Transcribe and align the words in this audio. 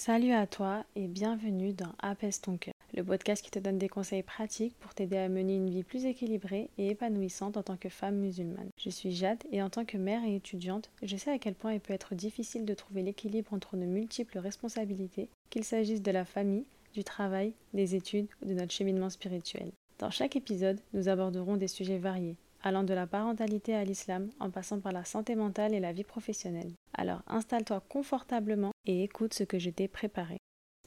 Salut 0.00 0.32
à 0.32 0.46
toi 0.46 0.86
et 0.96 1.08
bienvenue 1.08 1.74
dans 1.74 1.92
Apaise 1.98 2.40
ton 2.40 2.56
cœur, 2.56 2.72
le 2.94 3.04
podcast 3.04 3.44
qui 3.44 3.50
te 3.50 3.58
donne 3.58 3.76
des 3.76 3.90
conseils 3.90 4.22
pratiques 4.22 4.74
pour 4.80 4.94
t'aider 4.94 5.18
à 5.18 5.28
mener 5.28 5.56
une 5.56 5.68
vie 5.68 5.82
plus 5.82 6.06
équilibrée 6.06 6.70
et 6.78 6.88
épanouissante 6.88 7.58
en 7.58 7.62
tant 7.62 7.76
que 7.76 7.90
femme 7.90 8.16
musulmane. 8.16 8.70
Je 8.78 8.88
suis 8.88 9.12
Jade 9.12 9.44
et 9.52 9.62
en 9.62 9.68
tant 9.68 9.84
que 9.84 9.98
mère 9.98 10.24
et 10.24 10.36
étudiante, 10.36 10.88
je 11.02 11.18
sais 11.18 11.30
à 11.30 11.38
quel 11.38 11.52
point 11.54 11.74
il 11.74 11.80
peut 11.80 11.92
être 11.92 12.14
difficile 12.14 12.64
de 12.64 12.72
trouver 12.72 13.02
l'équilibre 13.02 13.52
entre 13.52 13.76
nos 13.76 13.84
multiples 13.84 14.38
responsabilités, 14.38 15.28
qu'il 15.50 15.64
s'agisse 15.64 16.00
de 16.00 16.12
la 16.12 16.24
famille, 16.24 16.64
du 16.94 17.04
travail, 17.04 17.52
des 17.74 17.94
études 17.94 18.28
ou 18.40 18.46
de 18.46 18.54
notre 18.54 18.72
cheminement 18.72 19.10
spirituel. 19.10 19.70
Dans 19.98 20.10
chaque 20.10 20.34
épisode, 20.34 20.80
nous 20.94 21.10
aborderons 21.10 21.58
des 21.58 21.68
sujets 21.68 21.98
variés, 21.98 22.36
allant 22.62 22.84
de 22.84 22.94
la 22.94 23.06
parentalité 23.06 23.74
à 23.74 23.84
l'islam 23.84 24.30
en 24.40 24.48
passant 24.48 24.80
par 24.80 24.92
la 24.92 25.04
santé 25.04 25.34
mentale 25.34 25.74
et 25.74 25.80
la 25.80 25.92
vie 25.92 26.04
professionnelle. 26.04 26.72
Alors 26.94 27.22
installe-toi 27.26 27.82
confortablement 27.88 28.72
et 28.86 29.04
écoute 29.04 29.34
ce 29.34 29.44
que 29.44 29.58
je 29.58 29.70
t'ai 29.70 29.88
préparé. 29.88 30.38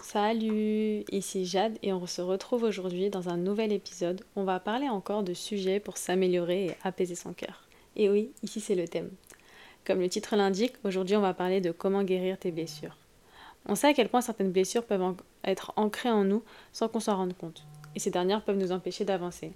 Salut, 0.02 1.04
ici 1.11 1.46
Jade 1.46 1.78
et 1.82 1.94
on 1.94 2.06
se 2.07 2.21
retrouve 2.21 2.64
aujourd'hui 2.64 3.10
dans 3.10 3.30
un 3.30 3.38
nouvel 3.38 3.71
épisode 3.71 4.21
on 4.36 4.44
va 4.44 4.60
parler 4.60 4.89
encore 4.89 5.24
de 5.24 5.34
sujets 5.34 5.80
pour 5.80 5.97
s'améliorer 5.97 6.66
et 6.66 6.75
apaiser 6.84 7.16
son 7.16 7.34
cœur. 7.34 7.68
Et 7.96 8.10
oui, 8.10 8.32
ici 8.44 8.60
c'est 8.60 8.75
le 8.75 8.88
thème. 8.88 9.11
Comme 9.86 10.00
le 10.00 10.10
titre 10.10 10.36
l'indique, 10.36 10.75
aujourd'hui 10.84 11.16
on 11.16 11.21
va 11.21 11.34
parler 11.34 11.61
de 11.61 11.71
comment 11.71 12.04
guérir 12.04 12.38
tes 12.38 12.52
blessures. 12.52 12.97
On 13.66 13.75
sait 13.75 13.88
à 13.88 13.94
quel 13.94 14.10
point 14.10 14.22
certaines 14.22 14.52
blessures 14.52 14.86
peuvent 14.86 15.16
être 15.44 15.74
ancrées 15.78 16.11
en 16.11 16.25
nous 16.25 16.44
sans 16.74 16.89
qu'on 16.89 17.00
s'en 17.00 17.16
rende 17.16 17.38
compte, 17.38 17.66
et 17.96 18.00
ces 18.00 18.11
dernières 18.11 18.44
peuvent 18.44 18.58
nous 18.58 18.72
empêcher 18.72 19.06
d'avancer. 19.06 19.54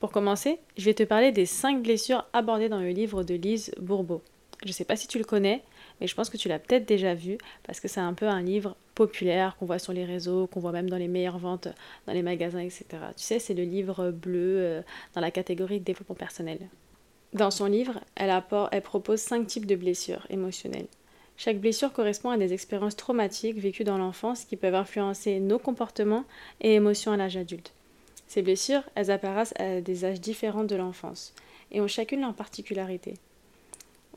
Pour 0.00 0.10
commencer, 0.10 0.58
je 0.76 0.84
vais 0.86 0.94
te 0.94 1.02
parler 1.02 1.32
des 1.32 1.46
5 1.46 1.82
blessures 1.82 2.26
abordées 2.32 2.68
dans 2.68 2.80
le 2.80 2.90
livre 2.90 3.22
de 3.22 3.34
Lise 3.34 3.72
Bourbeau. 3.80 4.22
Je 4.62 4.68
ne 4.68 4.72
sais 4.72 4.84
pas 4.84 4.96
si 4.96 5.08
tu 5.08 5.18
le 5.18 5.24
connais, 5.24 5.62
mais 6.00 6.06
je 6.06 6.14
pense 6.14 6.28
que 6.28 6.36
tu 6.36 6.48
l'as 6.48 6.58
peut-être 6.58 6.86
déjà 6.86 7.14
vu 7.14 7.38
parce 7.62 7.80
que 7.80 7.88
c'est 7.88 8.00
un 8.00 8.12
peu 8.12 8.26
un 8.26 8.42
livre 8.42 8.76
populaire 8.94 9.56
qu'on 9.56 9.64
voit 9.64 9.78
sur 9.78 9.94
les 9.94 10.04
réseaux, 10.04 10.46
qu'on 10.46 10.60
voit 10.60 10.72
même 10.72 10.90
dans 10.90 10.98
les 10.98 11.08
meilleures 11.08 11.38
ventes 11.38 11.68
dans 12.06 12.12
les 12.12 12.22
magasins, 12.22 12.60
etc. 12.60 12.84
Tu 13.16 13.24
sais, 13.24 13.38
c'est 13.38 13.54
le 13.54 13.62
livre 13.62 14.10
bleu 14.10 14.56
euh, 14.58 14.82
dans 15.14 15.22
la 15.22 15.30
catégorie 15.30 15.80
développement 15.80 16.14
personnel. 16.14 16.58
Dans 17.32 17.50
son 17.50 17.66
livre, 17.66 18.00
elle, 18.16 18.42
elle 18.72 18.82
propose 18.82 19.20
5 19.20 19.46
types 19.46 19.66
de 19.66 19.76
blessures 19.76 20.26
émotionnelles. 20.28 20.88
Chaque 21.38 21.58
blessure 21.58 21.94
correspond 21.94 22.28
à 22.28 22.36
des 22.36 22.52
expériences 22.52 22.96
traumatiques 22.96 23.56
vécues 23.56 23.84
dans 23.84 23.96
l'enfance 23.96 24.44
qui 24.44 24.56
peuvent 24.56 24.74
influencer 24.74 25.40
nos 25.40 25.58
comportements 25.58 26.24
et 26.60 26.74
émotions 26.74 27.12
à 27.12 27.16
l'âge 27.16 27.38
adulte. 27.38 27.72
Ces 28.26 28.42
blessures, 28.42 28.82
elles 28.94 29.10
apparaissent 29.10 29.54
à 29.58 29.80
des 29.80 30.04
âges 30.04 30.20
différents 30.20 30.64
de 30.64 30.76
l'enfance 30.76 31.32
et 31.72 31.80
ont 31.80 31.88
chacune 31.88 32.20
leur 32.20 32.34
particularité. 32.34 33.14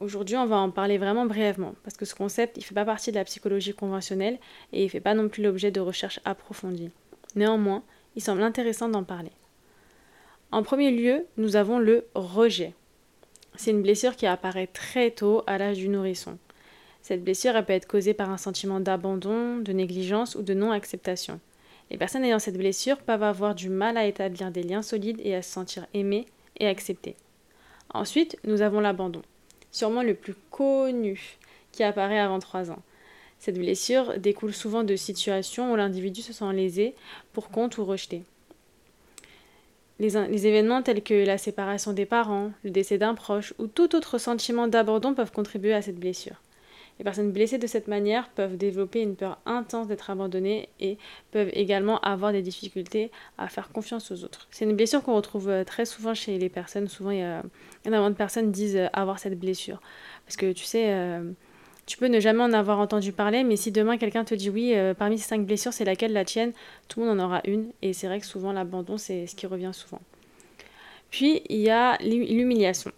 Aujourd'hui, 0.03 0.35
on 0.35 0.45
va 0.45 0.57
en 0.57 0.69
parler 0.69 0.97
vraiment 0.97 1.25
brièvement 1.25 1.75
parce 1.85 1.95
que 1.95 2.03
ce 2.03 2.13
concept, 2.13 2.57
il 2.57 2.59
ne 2.59 2.65
fait 2.65 2.75
pas 2.75 2.83
partie 2.83 3.11
de 3.11 3.15
la 3.15 3.23
psychologie 3.23 3.73
conventionnelle 3.73 4.37
et 4.73 4.81
il 4.81 4.83
ne 4.83 4.89
fait 4.89 4.99
pas 4.99 5.13
non 5.13 5.29
plus 5.29 5.41
l'objet 5.41 5.71
de 5.71 5.79
recherches 5.79 6.19
approfondies. 6.25 6.91
Néanmoins, 7.37 7.83
il 8.17 8.21
semble 8.21 8.43
intéressant 8.43 8.89
d'en 8.89 9.05
parler. 9.05 9.31
En 10.51 10.61
premier 10.61 10.91
lieu, 10.91 11.25
nous 11.37 11.55
avons 11.55 11.79
le 11.79 12.05
rejet. 12.15 12.73
C'est 13.55 13.71
une 13.71 13.81
blessure 13.81 14.17
qui 14.17 14.25
apparaît 14.25 14.67
très 14.67 15.09
tôt 15.09 15.41
à 15.47 15.57
l'âge 15.57 15.77
du 15.77 15.87
nourrisson. 15.87 16.37
Cette 17.01 17.23
blessure 17.23 17.53
peut 17.65 17.71
être 17.71 17.87
causée 17.87 18.13
par 18.13 18.29
un 18.29 18.37
sentiment 18.37 18.81
d'abandon, 18.81 19.59
de 19.59 19.71
négligence 19.71 20.35
ou 20.35 20.41
de 20.41 20.53
non-acceptation. 20.53 21.39
Les 21.91 21.97
personnes 21.97 22.25
ayant 22.25 22.39
cette 22.39 22.57
blessure 22.57 22.97
peuvent 22.97 23.23
avoir 23.23 23.55
du 23.55 23.69
mal 23.69 23.95
à 23.95 24.05
établir 24.05 24.51
des 24.51 24.63
liens 24.63 24.81
solides 24.81 25.21
et 25.23 25.33
à 25.33 25.41
se 25.41 25.53
sentir 25.53 25.87
aimées 25.93 26.25
et 26.59 26.67
acceptées. 26.67 27.15
Ensuite, 27.93 28.37
nous 28.43 28.61
avons 28.61 28.81
l'abandon, 28.81 29.21
sûrement 29.73 30.03
le 30.03 30.13
plus 30.13 30.35
connu, 30.49 31.37
qui 31.73 31.83
apparaît 31.83 32.19
avant 32.19 32.39
3 32.39 32.71
ans. 32.71 32.81
Cette 33.39 33.57
blessure 33.57 34.17
découle 34.19 34.53
souvent 34.53 34.85
de 34.85 34.95
situations 34.95 35.73
où 35.73 35.75
l'individu 35.75 36.21
se 36.21 36.31
sent 36.31 36.53
lésé, 36.53 36.95
pour 37.33 37.49
compte 37.49 37.77
ou 37.77 37.83
rejeté. 37.83 38.23
Les, 39.99 40.15
événements 40.47 40.81
tels 40.81 41.03
que 41.03 41.25
la 41.25 41.37
séparation 41.37 41.93
des 41.93 42.05
parents, 42.05 42.51
le 42.63 42.71
décès 42.71 42.97
d'un 42.97 43.15
proche 43.15 43.53
ou 43.59 43.67
tout 43.67 43.95
autre 43.95 44.17
sentiment 44.17 44.67
d'abandon 44.67 45.13
peuvent 45.13 45.31
contribuer 45.31 45.73
à 45.73 45.81
cette 45.81 45.99
blessure. 45.99 46.41
Les 46.99 47.03
personnes 47.03 47.31
blessées 47.31 47.57
de 47.57 47.67
cette 47.67 47.87
manière 47.87 48.29
peuvent 48.29 48.55
développer 48.55 49.01
une 49.01 49.15
peur 49.15 49.39
intense 49.45 49.87
d'être 49.87 50.09
abandonnées 50.09 50.69
et 50.79 50.97
peuvent 51.31 51.49
également 51.53 51.99
avoir 52.01 52.31
des 52.31 52.41
difficultés 52.41 53.11
à 53.37 53.47
faire 53.47 53.71
confiance 53.71 54.11
aux 54.11 54.23
autres. 54.23 54.47
C'est 54.51 54.65
une 54.65 54.75
blessure 54.75 55.01
qu'on 55.01 55.15
retrouve 55.15 55.49
euh, 55.49 55.63
très 55.63 55.85
souvent 55.85 56.13
chez 56.13 56.37
les 56.37 56.49
personnes. 56.49 56.87
Souvent, 56.87 57.09
il 57.09 57.19
y 57.19 57.23
a 57.23 57.41
énormément 57.85 58.11
de 58.11 58.15
personnes 58.15 58.51
disent 58.51 58.77
euh, 58.77 58.87
avoir 58.93 59.17
cette 59.17 59.39
blessure. 59.39 59.81
Parce 60.25 60.37
que 60.37 60.51
tu 60.51 60.65
sais, 60.65 60.93
euh, 60.93 61.31
tu 61.87 61.97
peux 61.97 62.07
ne 62.07 62.19
jamais 62.19 62.43
en 62.43 62.53
avoir 62.53 62.79
entendu 62.79 63.11
parler, 63.11 63.43
mais 63.43 63.55
si 63.55 63.71
demain 63.71 63.97
quelqu'un 63.97 64.23
te 64.23 64.35
dit 64.35 64.49
oui, 64.49 64.73
parmi 64.97 65.17
ces 65.17 65.27
cinq 65.27 65.45
blessures, 65.45 65.73
c'est 65.73 65.83
laquelle 65.83 66.13
la 66.13 66.23
tienne, 66.23 66.53
tout 66.87 67.01
le 67.01 67.07
monde 67.07 67.19
en 67.19 67.25
aura 67.25 67.41
une. 67.45 67.71
Et 67.81 67.91
c'est 67.91 68.07
vrai 68.07 68.21
que 68.21 68.25
souvent, 68.25 68.53
l'abandon, 68.53 68.97
c'est 68.97 69.27
ce 69.27 69.35
qui 69.35 69.47
revient 69.47 69.71
souvent. 69.73 69.99
Puis, 71.11 71.41
il 71.49 71.59
y 71.59 71.69
a 71.69 71.97
l'humiliation. 71.97 72.91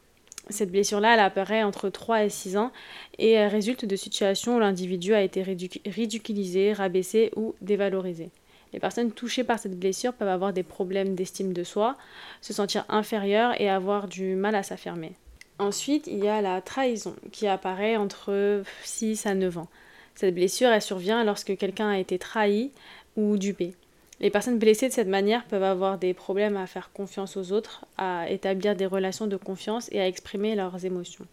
Cette 0.49 0.71
blessure-là, 0.71 1.15
elle 1.15 1.19
apparaît 1.19 1.63
entre 1.63 1.89
3 1.89 2.25
et 2.25 2.29
6 2.29 2.57
ans 2.57 2.71
et 3.17 3.45
résulte 3.47 3.85
de 3.85 3.95
situations 3.95 4.57
où 4.57 4.59
l'individu 4.59 5.13
a 5.13 5.21
été 5.21 5.43
ridiculisé, 5.43 6.73
rabaissé 6.73 7.31
ou 7.35 7.55
dévalorisé. 7.61 8.29
Les 8.73 8.79
personnes 8.79 9.11
touchées 9.11 9.43
par 9.43 9.57
cette 9.57 9.79
blessure 9.79 10.13
peuvent 10.13 10.27
avoir 10.27 10.53
des 10.53 10.63
problèmes 10.63 11.15
d'estime 11.15 11.53
de 11.53 11.63
soi, 11.63 11.95
se 12.41 12.53
sentir 12.53 12.85
inférieures 12.89 13.59
et 13.59 13.69
avoir 13.69 14.07
du 14.07 14.35
mal 14.35 14.53
à 14.53 14.63
s'affirmer. 14.63 15.13
Ensuite, 15.57 16.07
il 16.07 16.23
y 16.23 16.27
a 16.27 16.41
la 16.41 16.61
trahison 16.61 17.15
qui 17.31 17.47
apparaît 17.47 17.95
entre 17.95 18.63
6 18.83 19.25
à 19.25 19.33
9 19.33 19.59
ans. 19.59 19.67
Cette 20.13 20.35
blessure, 20.35 20.69
elle 20.69 20.81
survient 20.81 21.23
lorsque 21.23 21.55
quelqu'un 21.57 21.89
a 21.89 21.99
été 21.99 22.19
trahi 22.19 22.71
ou 23.15 23.37
dupé. 23.37 23.73
Les 24.21 24.29
personnes 24.29 24.59
blessées 24.59 24.87
de 24.87 24.93
cette 24.93 25.09
manière 25.09 25.45
peuvent 25.45 25.63
avoir 25.63 25.97
des 25.97 26.13
problèmes 26.13 26.55
à 26.55 26.67
faire 26.67 26.91
confiance 26.93 27.35
aux 27.35 27.51
autres, 27.51 27.85
à 27.97 28.29
établir 28.29 28.75
des 28.75 28.85
relations 28.85 29.27
de 29.27 29.35
confiance 29.35 29.89
et 29.91 29.99
à 29.99 30.07
exprimer 30.07 30.55
leurs 30.55 30.85
émotions. 30.85 31.27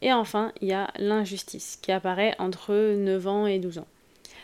Et 0.00 0.12
enfin, 0.12 0.52
il 0.60 0.68
y 0.68 0.72
a 0.72 0.90
l'injustice 0.98 1.78
qui 1.80 1.92
apparaît 1.92 2.34
entre 2.38 2.94
9 2.94 3.26
ans 3.26 3.46
et 3.46 3.58
12 3.58 3.78
ans. 3.78 3.86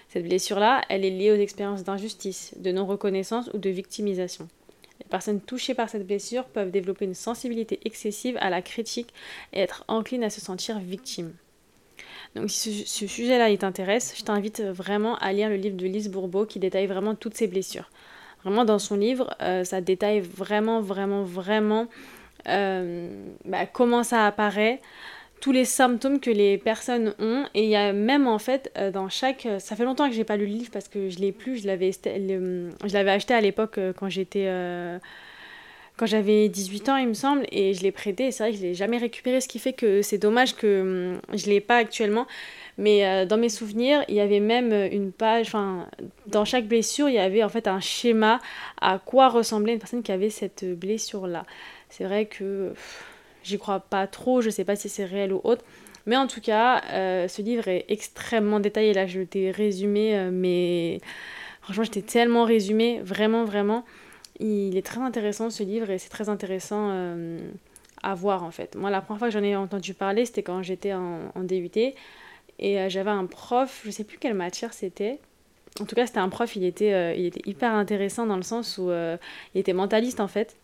Cette 0.09 0.25
blessure-là, 0.25 0.83
elle 0.91 1.07
est 1.07 1.11
liée 1.11 1.33
aux 1.33 1.37
expériences 1.37 1.85
d'injustice, 1.85 2.55
de 2.59 2.73
non-reconnaissance 2.73 3.49
ou 3.55 3.59
de 3.59 3.71
victimisation. 3.71 4.49
Les 5.01 5.09
personnes 5.09 5.41
touchées 5.41 5.75
par 5.75 5.89
cette 5.89 6.07
blessure 6.07 6.45
peuvent 6.45 6.71
développer 6.71 7.07
une 7.07 7.15
sensibilité 7.15 7.81
excessive 7.87 8.37
à 8.41 8.51
la 8.51 8.61
critique 8.61 9.15
et 9.55 9.61
être 9.61 9.85
enclines 9.89 10.25
à 10.25 10.31
se 10.31 10.43
sentir 10.43 10.79
victimes. 10.79 11.33
Donc 12.35 12.51
si 12.51 12.85
ce, 12.87 13.07
sujet-là 13.07 13.55
t'intéresse, 13.57 14.15
je 14.17 14.23
t'invite 14.23 14.61
vraiment 14.63 15.17
à 15.19 15.33
lire 15.33 15.49
le 15.49 15.57
livre 15.57 15.77
de 15.77 15.87
Lise 15.87 16.11
Bourbeau 16.11 16.47
qui 16.47 16.59
détaille 16.59 16.87
vraiment 16.87 17.15
toutes 17.15 17.35
ces 17.35 17.47
blessures. 17.47 17.91
Vraiment 18.43 18.65
dans 18.65 18.79
son 18.79 18.97
livre, 18.97 19.35
euh, 19.43 19.65
ça 19.65 19.81
détaille 19.81 20.21
vraiment, 20.21 20.81
vraiment, 20.81 21.23
vraiment 21.23 21.87
euh, 22.49 23.09
bah, 23.45 23.67
comment 23.67 24.03
ça 24.03 24.27
apparaît, 24.27 24.81
tous 25.41 25.53
les 25.53 25.65
symptômes 25.65 26.21
que 26.21 26.31
les 26.31 26.59
personnes 26.59 27.15
ont. 27.19 27.45
Et 27.55 27.65
il 27.65 27.71
y 27.71 27.77
a 27.77 27.93
même 27.93 28.27
en 28.27 28.39
fait 28.39 28.73
euh, 28.79 28.91
dans 28.91 29.09
chaque... 29.09 29.47
Ça 29.59 29.77
fait 29.77 29.85
longtemps 29.85 30.09
que 30.09 30.15
j'ai 30.15 30.25
pas 30.25 30.37
lu 30.37 30.47
le 30.47 30.53
livre 30.53 30.71
parce 30.73 30.89
que 30.89 31.11
je 31.11 31.19
l'ai 31.19 31.33
plus, 31.33 31.59
je 31.59 31.63
je 31.63 31.67
l'avais 32.93 33.11
acheté 33.11 33.35
à 33.35 33.41
l'époque 33.41 33.79
quand 33.97 34.09
j'étais 34.09 34.49
quand 35.97 36.07
j'avais 36.07 36.49
18 36.49 36.89
ans, 36.89 36.97
il 36.97 37.09
me 37.09 37.15
semble, 37.15 37.47
et 37.53 37.75
je 37.75 37.83
l'ai 37.83 37.93
prêté. 37.93 38.31
C'est 38.31 38.43
vrai 38.45 38.53
que 38.53 38.59
je 38.59 38.63
l'ai 38.63 38.75
jamais 38.75 38.99
récupéré, 38.99 39.41
ce 39.41 39.49
qui 39.49 39.59
fait 39.59 39.73
que 39.73 40.03
c'est 40.03 40.19
dommage 40.19 40.57
que 40.57 41.13
hum, 41.13 41.21
je 41.37 41.47
l'ai 41.47 41.61
pas 41.61 41.77
actuellement. 41.77 42.27
Mais 42.79 43.07
euh, 43.07 43.27
dans 43.27 43.37
mes 43.37 43.51
souvenirs, 43.51 44.03
il 44.09 44.15
y 44.15 44.21
avait 44.21 44.41
même 44.41 44.73
une 44.73 45.13
page, 45.13 45.49
enfin, 45.49 45.87
dans 46.27 46.45
chaque 46.45 46.67
blessure, 46.67 47.09
il 47.09 47.15
y 47.15 47.19
avait 47.19 47.45
en 47.45 47.49
fait 47.51 47.69
un 47.69 47.81
schéma 47.81 48.41
à 48.81 48.99
quoi 48.99 49.29
ressemblait 49.29 49.75
une 49.75 49.79
personne 49.79 50.03
qui 50.03 50.13
avait 50.13 50.31
cette 50.31 50.65
blessure-là. 50.65 51.45
C'est 51.91 52.05
vrai 52.05 52.25
que 52.27 52.73
j'y 53.45 53.59
crois 53.59 53.81
pas 53.81 54.07
trop, 54.07 54.41
je 54.41 54.51
sais 54.51 54.65
pas 54.65 54.77
si 54.77 54.89
c'est 54.89 55.05
réel 55.05 55.33
ou 55.33 55.41
autre. 55.45 55.65
Mais 56.07 56.17
en 56.17 56.27
tout 56.27 56.41
cas, 56.41 56.83
euh, 56.93 57.29
ce 57.29 57.43
livre 57.43 57.69
est 57.69 57.85
extrêmement 57.89 58.61
détaillé. 58.61 58.93
Là, 58.93 59.07
je 59.07 59.21
t'ai 59.21 59.51
résumé, 59.51 60.17
euh, 60.17 60.31
mais 60.33 61.01
franchement, 61.61 61.85
j'étais 61.85 62.03
tellement 62.03 62.45
résumé, 62.45 63.01
vraiment, 63.03 63.45
vraiment. 63.45 63.85
Il 64.41 64.77
est 64.77 64.85
très 64.85 65.01
intéressant 65.01 65.51
ce 65.51 65.63
livre 65.63 65.91
et 65.91 65.99
c'est 65.99 66.09
très 66.09 66.29
intéressant 66.29 66.89
euh, 66.91 67.39
à 68.03 68.15
voir 68.15 68.43
en 68.45 68.51
fait. 68.51 68.75
Moi, 68.77 68.91
la 68.91 69.01
première 69.01 69.19
fois 69.19 69.29
que 69.29 69.35
j'en 69.35 69.43
ai 69.43 69.55
entendu 69.57 69.95
parler, 69.95 70.25
c'était 70.25 70.43
quand 70.43 70.63
j'étais 70.63 70.93
en, 70.93 71.31
DUT 71.37 71.71
et 72.59 72.81
euh, 72.81 72.89
j'avais 72.89 73.11
un 73.11 73.27
prof, 73.27 73.83
je 73.85 73.91
sais 73.91 74.05
plus 74.05 74.19
quelle 74.19 74.35
matière 74.35 74.73
c'était. 74.73 75.19
En 75.81 75.85
tout 75.85 75.95
cas, 75.95 76.07
c'était 76.07 76.19
un 76.19 76.29
prof, 76.29 76.55
il 76.57 76.65
était, 76.65 76.93
euh, 76.93 77.15
il 77.15 77.27
était 77.27 77.49
hyper 77.49 77.73
intéressant 77.73 78.27
dans 78.27 78.37
le 78.37 78.43
sens 78.43 78.79
où 78.79 78.91
il 78.91 79.61
était 79.61 79.73
mentaliste 79.73 80.21
en 80.21 80.29
fait. 80.29 80.57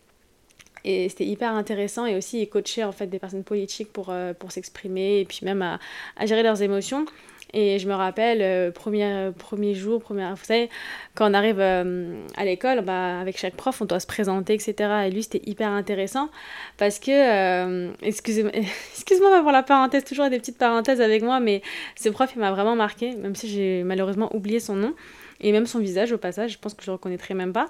Et 0.85 1.09
c'était 1.09 1.25
hyper 1.25 1.53
intéressant 1.53 2.05
et 2.05 2.15
aussi 2.15 2.41
il 2.41 2.47
coachait 2.47 2.85
en 2.85 2.93
fait 2.93 3.07
des 3.07 3.19
personnes 3.19 3.43
politiques 3.43 3.91
pour, 3.91 4.13
pour 4.39 4.51
s'exprimer 4.51 5.19
et 5.19 5.25
puis 5.25 5.41
même 5.43 5.61
à, 5.61 5.77
à, 6.15 6.25
gérer 6.25 6.41
leurs 6.41 6.61
émotions. 6.61 7.05
Et 7.53 7.79
je 7.79 7.87
me 7.87 7.95
rappelle, 7.95 8.41
euh, 8.41 8.69
premier, 8.71 9.31
premier 9.37 9.73
jour, 9.73 9.99
première, 9.99 10.35
vous 10.35 10.45
savez, 10.45 10.69
quand 11.15 11.31
on 11.31 11.33
arrive 11.33 11.59
euh, 11.59 12.23
à 12.37 12.45
l'école, 12.45 12.81
bah, 12.81 13.19
avec 13.19 13.39
chaque 13.39 13.55
prof, 13.55 13.81
on 13.81 13.85
doit 13.85 13.99
se 13.99 14.05
présenter, 14.05 14.53
etc. 14.53 14.73
Et 15.07 15.09
lui, 15.09 15.23
c'était 15.23 15.41
hyper 15.49 15.69
intéressant 15.69 16.29
parce 16.77 16.99
que, 16.99 17.09
euh, 17.09 17.91
excusez-moi 18.03 18.51
excuse 18.93 19.19
pour 19.19 19.51
la 19.51 19.63
parenthèse, 19.63 20.03
toujours 20.03 20.29
des 20.29 20.37
petites 20.37 20.59
parenthèses 20.59 21.01
avec 21.01 21.23
moi, 21.23 21.39
mais 21.39 21.63
ce 21.95 22.09
prof, 22.09 22.29
il 22.35 22.39
m'a 22.39 22.51
vraiment 22.51 22.75
marqué, 22.75 23.15
même 23.15 23.35
si 23.35 23.49
j'ai 23.49 23.83
malheureusement 23.83 24.33
oublié 24.35 24.59
son 24.59 24.75
nom 24.75 24.93
et 25.41 25.51
même 25.51 25.65
son 25.65 25.79
visage 25.79 26.11
au 26.11 26.19
passage, 26.19 26.51
je 26.51 26.59
pense 26.59 26.75
que 26.75 26.83
je 26.83 26.91
le 26.91 26.93
reconnaîtrais 26.93 27.33
même 27.33 27.53
pas. 27.53 27.67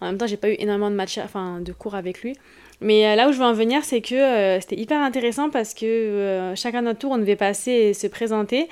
En 0.00 0.06
même 0.06 0.16
temps, 0.16 0.26
j'ai 0.26 0.38
pas 0.38 0.48
eu 0.48 0.56
énormément 0.58 0.90
de, 0.90 1.20
enfin, 1.22 1.60
de 1.60 1.72
cours 1.72 1.94
avec 1.94 2.22
lui. 2.22 2.34
Mais 2.80 3.14
là 3.14 3.28
où 3.28 3.32
je 3.32 3.36
veux 3.36 3.44
en 3.44 3.52
venir, 3.52 3.84
c'est 3.84 4.00
que 4.00 4.58
c'était 4.62 4.80
hyper 4.80 5.02
intéressant 5.02 5.50
parce 5.50 5.74
que 5.74 6.54
chacun 6.56 6.80
notre 6.80 7.00
tour, 7.00 7.10
on 7.10 7.18
devait 7.18 7.36
passer 7.36 7.70
et 7.70 7.92
se 7.92 8.06
présenter. 8.06 8.70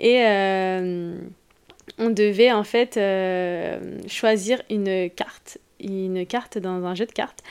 Et 0.00 0.22
euh, 0.24 1.16
on 1.98 2.10
devait 2.10 2.52
en 2.52 2.64
fait 2.64 2.96
euh, 2.96 3.98
choisir 4.06 4.62
une 4.70 5.10
carte, 5.10 5.58
une 5.80 6.26
carte 6.26 6.58
dans 6.58 6.84
un 6.84 6.94
jeu 6.94 7.06
de 7.06 7.12
cartes. 7.12 7.42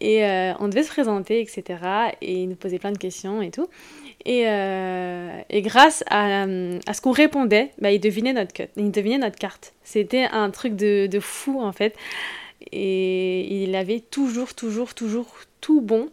Et 0.00 0.24
euh, 0.24 0.52
on 0.58 0.68
devait 0.68 0.82
se 0.82 0.90
présenter, 0.90 1.40
etc. 1.40 1.80
Et 2.20 2.42
il 2.42 2.48
nous 2.48 2.56
posait 2.56 2.78
plein 2.78 2.92
de 2.92 2.98
questions 2.98 3.42
et 3.42 3.50
tout. 3.50 3.68
Et, 4.26 4.44
et 4.44 5.62
grâce 5.62 6.02
à, 6.08 6.44
à 6.44 6.94
ce 6.94 7.00
qu'on 7.02 7.12
répondait, 7.12 7.72
bah, 7.78 7.92
il, 7.92 8.00
devinait 8.00 8.32
notre, 8.32 8.54
il 8.76 8.90
devinait 8.90 9.18
notre 9.18 9.36
carte. 9.36 9.74
C'était 9.82 10.24
un 10.24 10.50
truc 10.50 10.76
de, 10.76 11.06
de 11.06 11.20
fou 11.20 11.60
en 11.60 11.72
fait. 11.72 11.94
Et 12.72 13.62
il 13.62 13.76
avait 13.76 14.00
toujours, 14.00 14.54
toujours, 14.54 14.94
toujours 14.94 15.26
tout 15.60 15.80
bon. 15.80 16.08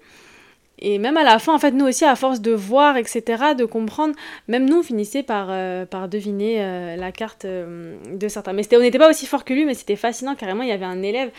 Et 0.81 0.97
même 0.97 1.15
à 1.15 1.23
la 1.23 1.37
fin, 1.37 1.53
en 1.53 1.59
fait, 1.59 1.71
nous 1.71 1.85
aussi, 1.85 2.05
à 2.05 2.15
force 2.15 2.41
de 2.41 2.51
voir, 2.51 2.97
etc., 2.97 3.53
de 3.55 3.65
comprendre, 3.65 4.15
même 4.47 4.67
nous, 4.67 4.79
on 4.79 4.83
finissait 4.83 5.21
par, 5.21 5.47
euh, 5.51 5.85
par 5.85 6.09
deviner 6.09 6.57
euh, 6.59 6.95
la 6.95 7.11
carte 7.11 7.45
euh, 7.45 7.97
de 8.11 8.27
certains. 8.27 8.53
Mais 8.53 8.63
on 8.75 8.79
n'était 8.79 8.97
pas 8.97 9.09
aussi 9.09 9.27
fort 9.27 9.45
que 9.45 9.53
lui, 9.53 9.65
mais 9.65 9.75
c'était 9.75 9.95
fascinant. 9.95 10.33
Carrément, 10.33 10.63
il 10.63 10.69
y 10.69 10.71
avait 10.71 10.85
un 10.85 11.03
élève, 11.03 11.29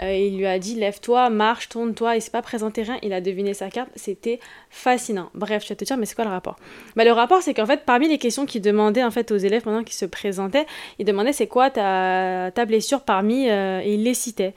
il 0.00 0.38
lui 0.38 0.46
a 0.46 0.58
dit 0.58 0.76
Lève-toi, 0.76 1.28
marche, 1.28 1.68
tourne-toi. 1.68 2.16
Il 2.16 2.22
s'est 2.22 2.30
pas 2.30 2.40
présenté 2.40 2.82
rien, 2.82 2.98
il 3.02 3.12
a 3.12 3.20
deviné 3.20 3.52
sa 3.52 3.68
carte. 3.68 3.90
C'était 3.96 4.40
fascinant. 4.70 5.30
Bref, 5.34 5.62
je 5.64 5.68
vais 5.68 5.76
te 5.76 5.84
dire, 5.84 5.98
mais 5.98 6.06
c'est 6.06 6.14
quoi 6.14 6.24
le 6.24 6.30
rapport? 6.30 6.56
Bah, 6.96 7.04
Le 7.04 7.12
rapport, 7.12 7.42
c'est 7.42 7.52
qu'en 7.52 7.66
fait, 7.66 7.82
parmi 7.84 8.08
les 8.08 8.18
questions 8.18 8.46
qu'il 8.46 8.62
demandait 8.62 9.04
en 9.04 9.10
fait, 9.10 9.30
aux 9.30 9.36
élèves 9.36 9.62
pendant 9.62 9.84
qu'ils 9.84 9.96
se 9.96 10.06
présentaient, 10.06 10.66
il 10.98 11.04
demandait 11.04 11.34
c'est 11.34 11.46
quoi 11.46 11.68
ta, 11.68 12.50
ta 12.54 12.64
blessure 12.64 13.02
parmi. 13.02 13.46
et 13.46 13.92
il 13.92 14.04
les 14.04 14.14
citait. 14.14 14.54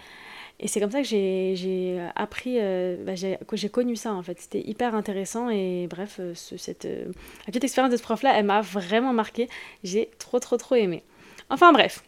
Et 0.62 0.68
c'est 0.68 0.80
comme 0.82 0.92
ça 0.92 1.02
que 1.02 1.08
j'ai 1.08 2.02
appris, 2.16 2.58
euh, 2.60 2.98
bah, 3.06 3.14
j'ai 3.16 3.70
connu 3.70 3.96
ça 3.96 4.14
en 4.14 4.22
fait. 4.22 4.40
C'était 4.42 4.62
hyper 4.62 4.94
intéressant 4.94 5.50
et 5.50 5.88
bref, 5.90 6.18
euh, 6.20 6.34
cette, 6.36 6.86
euh, 6.86 7.06
petite 7.46 7.64
expérience 7.64 7.92
de 7.92 7.98
ce 7.98 8.04
prof-là, 8.04 8.34
elle 8.38 8.46
m'a 8.46 8.62
vraiment 8.62 9.14
marqué. 9.14 9.48
J'ai 9.84 10.10
trop 10.20 10.40
trop 10.40 10.58
trop 10.58 10.76
aimé. 10.76 11.04
Enfin 11.50 11.72
bref. 11.72 12.04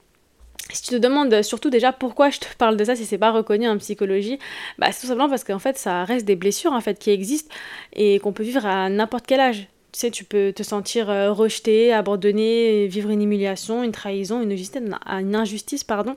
Si 0.73 0.83
tu 0.83 0.89
te 0.91 0.95
demandes 0.95 1.41
surtout 1.41 1.69
déjà 1.69 1.91
pourquoi 1.91 2.29
je 2.29 2.39
te 2.39 2.45
parle 2.57 2.77
de 2.77 2.83
ça 2.83 2.95
si 2.95 3.05
c'est 3.05 3.17
pas 3.17 3.31
reconnu 3.31 3.67
en 3.67 3.77
psychologie, 3.77 4.37
bah 4.77 4.91
c'est 4.91 5.01
tout 5.01 5.07
simplement 5.07 5.29
parce 5.29 5.43
qu'en 5.43 5.59
fait 5.59 5.77
ça 5.77 6.03
reste 6.05 6.25
des 6.25 6.35
blessures 6.35 6.73
en 6.73 6.81
fait 6.81 6.99
qui 6.99 7.09
existent 7.09 7.53
et 7.93 8.19
qu'on 8.19 8.31
peut 8.31 8.43
vivre 8.43 8.65
à 8.65 8.89
n'importe 8.89 9.25
quel 9.27 9.39
âge. 9.39 9.67
Tu 9.91 9.99
sais, 9.99 10.11
tu 10.11 10.23
peux 10.23 10.53
te 10.53 10.63
sentir 10.63 11.07
rejeté, 11.07 11.91
abandonné, 11.91 12.87
vivre 12.87 13.09
une 13.09 13.21
humiliation, 13.21 13.83
une 13.83 13.91
trahison, 13.91 14.41
une 14.41 15.35
injustice, 15.35 15.83
pardon, 15.83 16.15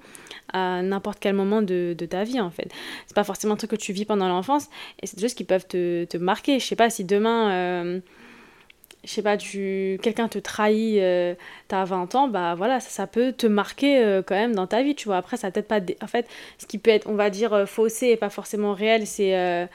à 0.54 0.82
n'importe 0.82 1.18
quel 1.20 1.34
moment 1.34 1.62
de, 1.62 1.94
de, 1.98 2.06
ta 2.06 2.24
vie 2.24 2.40
en 2.40 2.50
fait. 2.50 2.68
C'est 3.06 3.14
pas 3.14 3.24
forcément 3.24 3.54
un 3.54 3.56
truc 3.56 3.72
que 3.72 3.76
tu 3.76 3.92
vis 3.92 4.04
pendant 4.04 4.28
l'enfance 4.28 4.68
et 5.02 5.06
c'est 5.06 5.16
des 5.16 5.22
choses 5.22 5.34
qui 5.34 5.44
peuvent 5.44 5.66
te, 5.66 6.04
te, 6.04 6.16
marquer. 6.16 6.60
Je 6.60 6.64
sais 6.64 6.76
pas 6.76 6.90
si 6.90 7.04
demain, 7.04 7.50
euh, 7.50 8.00
je 9.02 9.10
sais 9.10 9.22
pas, 9.22 9.36
tu 9.36 9.98
quelqu'un 10.00 10.28
te 10.28 10.38
trahit, 10.38 10.98
euh, 10.98 11.34
t'as 11.66 11.84
20 11.84 12.14
ans, 12.14 12.28
bah 12.28 12.54
voilà, 12.54 12.78
ça, 12.78 12.88
ça 12.88 13.06
peut 13.08 13.32
te 13.32 13.48
marquer 13.48 13.98
euh, 13.98 14.22
quand 14.22 14.36
même 14.36 14.54
dans 14.54 14.68
ta 14.68 14.82
vie, 14.82 14.94
tu 14.94 15.06
vois. 15.08 15.16
Après, 15.16 15.36
ça 15.36 15.50
peut-être 15.50 15.68
pas. 15.68 15.80
En 16.02 16.06
fait, 16.06 16.28
ce 16.58 16.66
qui 16.66 16.78
peut 16.78 16.92
être, 16.92 17.08
on 17.08 17.14
va 17.14 17.30
dire, 17.30 17.68
faussé 17.68 18.08
et 18.08 18.16
pas 18.16 18.30
forcément 18.30 18.74
réel, 18.74 19.08
c'est 19.08 19.68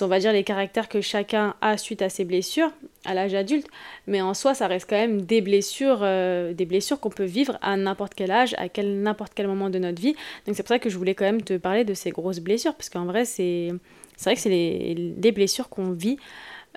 on 0.00 0.06
va 0.06 0.18
dire 0.18 0.32
les 0.32 0.44
caractères 0.44 0.88
que 0.88 1.00
chacun 1.00 1.54
a 1.60 1.76
suite 1.76 2.02
à 2.02 2.08
ses 2.08 2.24
blessures 2.24 2.70
à 3.04 3.14
l'âge 3.14 3.34
adulte, 3.34 3.66
mais 4.06 4.20
en 4.20 4.34
soi 4.34 4.54
ça 4.54 4.66
reste 4.66 4.88
quand 4.88 4.96
même 4.96 5.22
des 5.22 5.40
blessures, 5.40 6.00
euh, 6.02 6.52
des 6.52 6.66
blessures 6.66 7.00
qu'on 7.00 7.10
peut 7.10 7.24
vivre 7.24 7.58
à 7.62 7.76
n'importe 7.76 8.14
quel 8.14 8.30
âge, 8.30 8.54
à 8.58 8.68
quel 8.68 9.00
n'importe 9.02 9.32
quel 9.34 9.46
moment 9.46 9.70
de 9.70 9.78
notre 9.78 10.00
vie. 10.00 10.14
Donc 10.46 10.56
c'est 10.56 10.62
pour 10.62 10.68
ça 10.68 10.78
que 10.78 10.90
je 10.90 10.98
voulais 10.98 11.14
quand 11.14 11.24
même 11.24 11.42
te 11.42 11.56
parler 11.56 11.84
de 11.84 11.94
ces 11.94 12.10
grosses 12.10 12.40
blessures, 12.40 12.74
parce 12.74 12.90
qu'en 12.90 13.04
vrai 13.04 13.24
c'est 13.24 13.72
vrai 14.22 14.34
que 14.34 14.40
c'est 14.40 14.94
des 14.96 15.32
blessures 15.32 15.68
qu'on 15.68 15.92
vit 15.92 16.18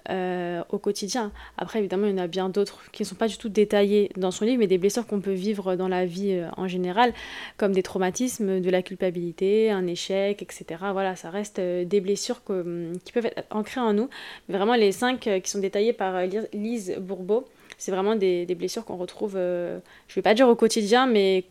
euh, 0.09 0.61
au 0.69 0.79
quotidien. 0.79 1.31
Après, 1.57 1.79
évidemment, 1.79 2.07
il 2.07 2.11
y 2.11 2.13
en 2.13 2.23
a 2.23 2.27
bien 2.27 2.49
d'autres 2.49 2.91
qui 2.91 3.03
ne 3.03 3.07
sont 3.07 3.15
pas 3.15 3.29
du 3.29 3.37
tout 3.37 3.47
détaillées 3.47 4.11
dans 4.17 4.31
son 4.31 4.43
livre, 4.43 4.59
mais 4.59 4.67
des 4.67 4.77
blessures 4.77 5.07
qu'on 5.07 5.21
peut 5.21 5.31
vivre 5.31 5.75
dans 5.75 5.87
la 5.87 6.05
vie 6.05 6.33
euh, 6.33 6.49
en 6.57 6.67
général, 6.67 7.13
comme 7.55 7.71
des 7.71 7.83
traumatismes, 7.83 8.59
de 8.59 8.69
la 8.69 8.81
culpabilité, 8.81 9.71
un 9.71 9.87
échec, 9.87 10.41
etc. 10.41 10.65
Voilà, 10.91 11.15
ça 11.15 11.29
reste 11.29 11.59
euh, 11.59 11.85
des 11.85 12.01
blessures 12.01 12.41
hum, 12.49 12.91
qui 13.05 13.13
peuvent 13.13 13.27
être 13.27 13.45
ancrées 13.49 13.79
en 13.79 13.93
nous. 13.93 14.09
Vraiment, 14.49 14.75
les 14.75 14.91
cinq 14.91 15.29
qui 15.41 15.49
sont 15.49 15.59
détaillées 15.59 15.93
par 15.93 16.21
Lise 16.51 16.97
Bourbeau, 16.99 17.45
c'est 17.77 17.91
vraiment 17.91 18.15
des, 18.15 18.45
des 18.45 18.55
blessures 18.55 18.83
qu'on 18.83 18.97
retrouve, 18.97 19.33
je 19.35 19.75
ne 19.77 20.15
vais 20.15 20.21
pas 20.21 20.33
dire 20.33 20.49
au 20.49 20.55
quotidien, 20.55 21.07
mais 21.07 21.45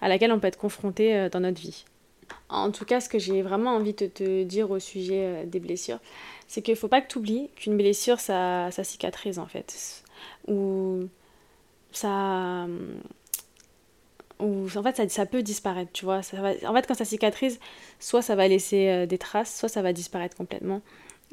à 0.00 0.08
laquelle 0.08 0.32
on 0.32 0.38
peut 0.38 0.48
être 0.48 0.58
confronté 0.58 1.28
dans 1.30 1.40
notre 1.40 1.60
vie. 1.60 1.84
En 2.48 2.70
tout 2.70 2.84
cas, 2.84 3.00
ce 3.00 3.08
que 3.08 3.18
j'ai 3.18 3.42
vraiment 3.42 3.70
envie 3.70 3.94
de 3.94 4.06
te 4.06 4.42
dire 4.42 4.70
au 4.70 4.78
sujet 4.78 5.44
des 5.46 5.60
blessures, 5.60 5.98
c'est 6.46 6.62
qu'il 6.62 6.76
faut 6.76 6.88
pas 6.88 7.00
que 7.00 7.08
tu 7.08 7.18
oublies 7.18 7.50
qu'une 7.56 7.76
blessure, 7.76 8.20
ça, 8.20 8.70
ça 8.70 8.84
cicatrise 8.84 9.38
en 9.38 9.46
fait. 9.46 10.02
Ou 10.48 11.08
ça. 11.92 12.66
Ou 14.40 14.66
en 14.74 14.82
fait, 14.82 14.96
ça, 14.96 15.08
ça 15.08 15.26
peut 15.26 15.42
disparaître, 15.42 15.92
tu 15.92 16.04
vois. 16.04 16.22
Ça 16.22 16.40
va, 16.40 16.52
en 16.68 16.74
fait, 16.74 16.86
quand 16.86 16.94
ça 16.94 17.04
cicatrise, 17.04 17.60
soit 18.00 18.22
ça 18.22 18.34
va 18.34 18.48
laisser 18.48 18.88
euh, 18.88 19.06
des 19.06 19.18
traces, 19.18 19.56
soit 19.56 19.68
ça 19.68 19.80
va 19.80 19.92
disparaître 19.92 20.36
complètement. 20.36 20.82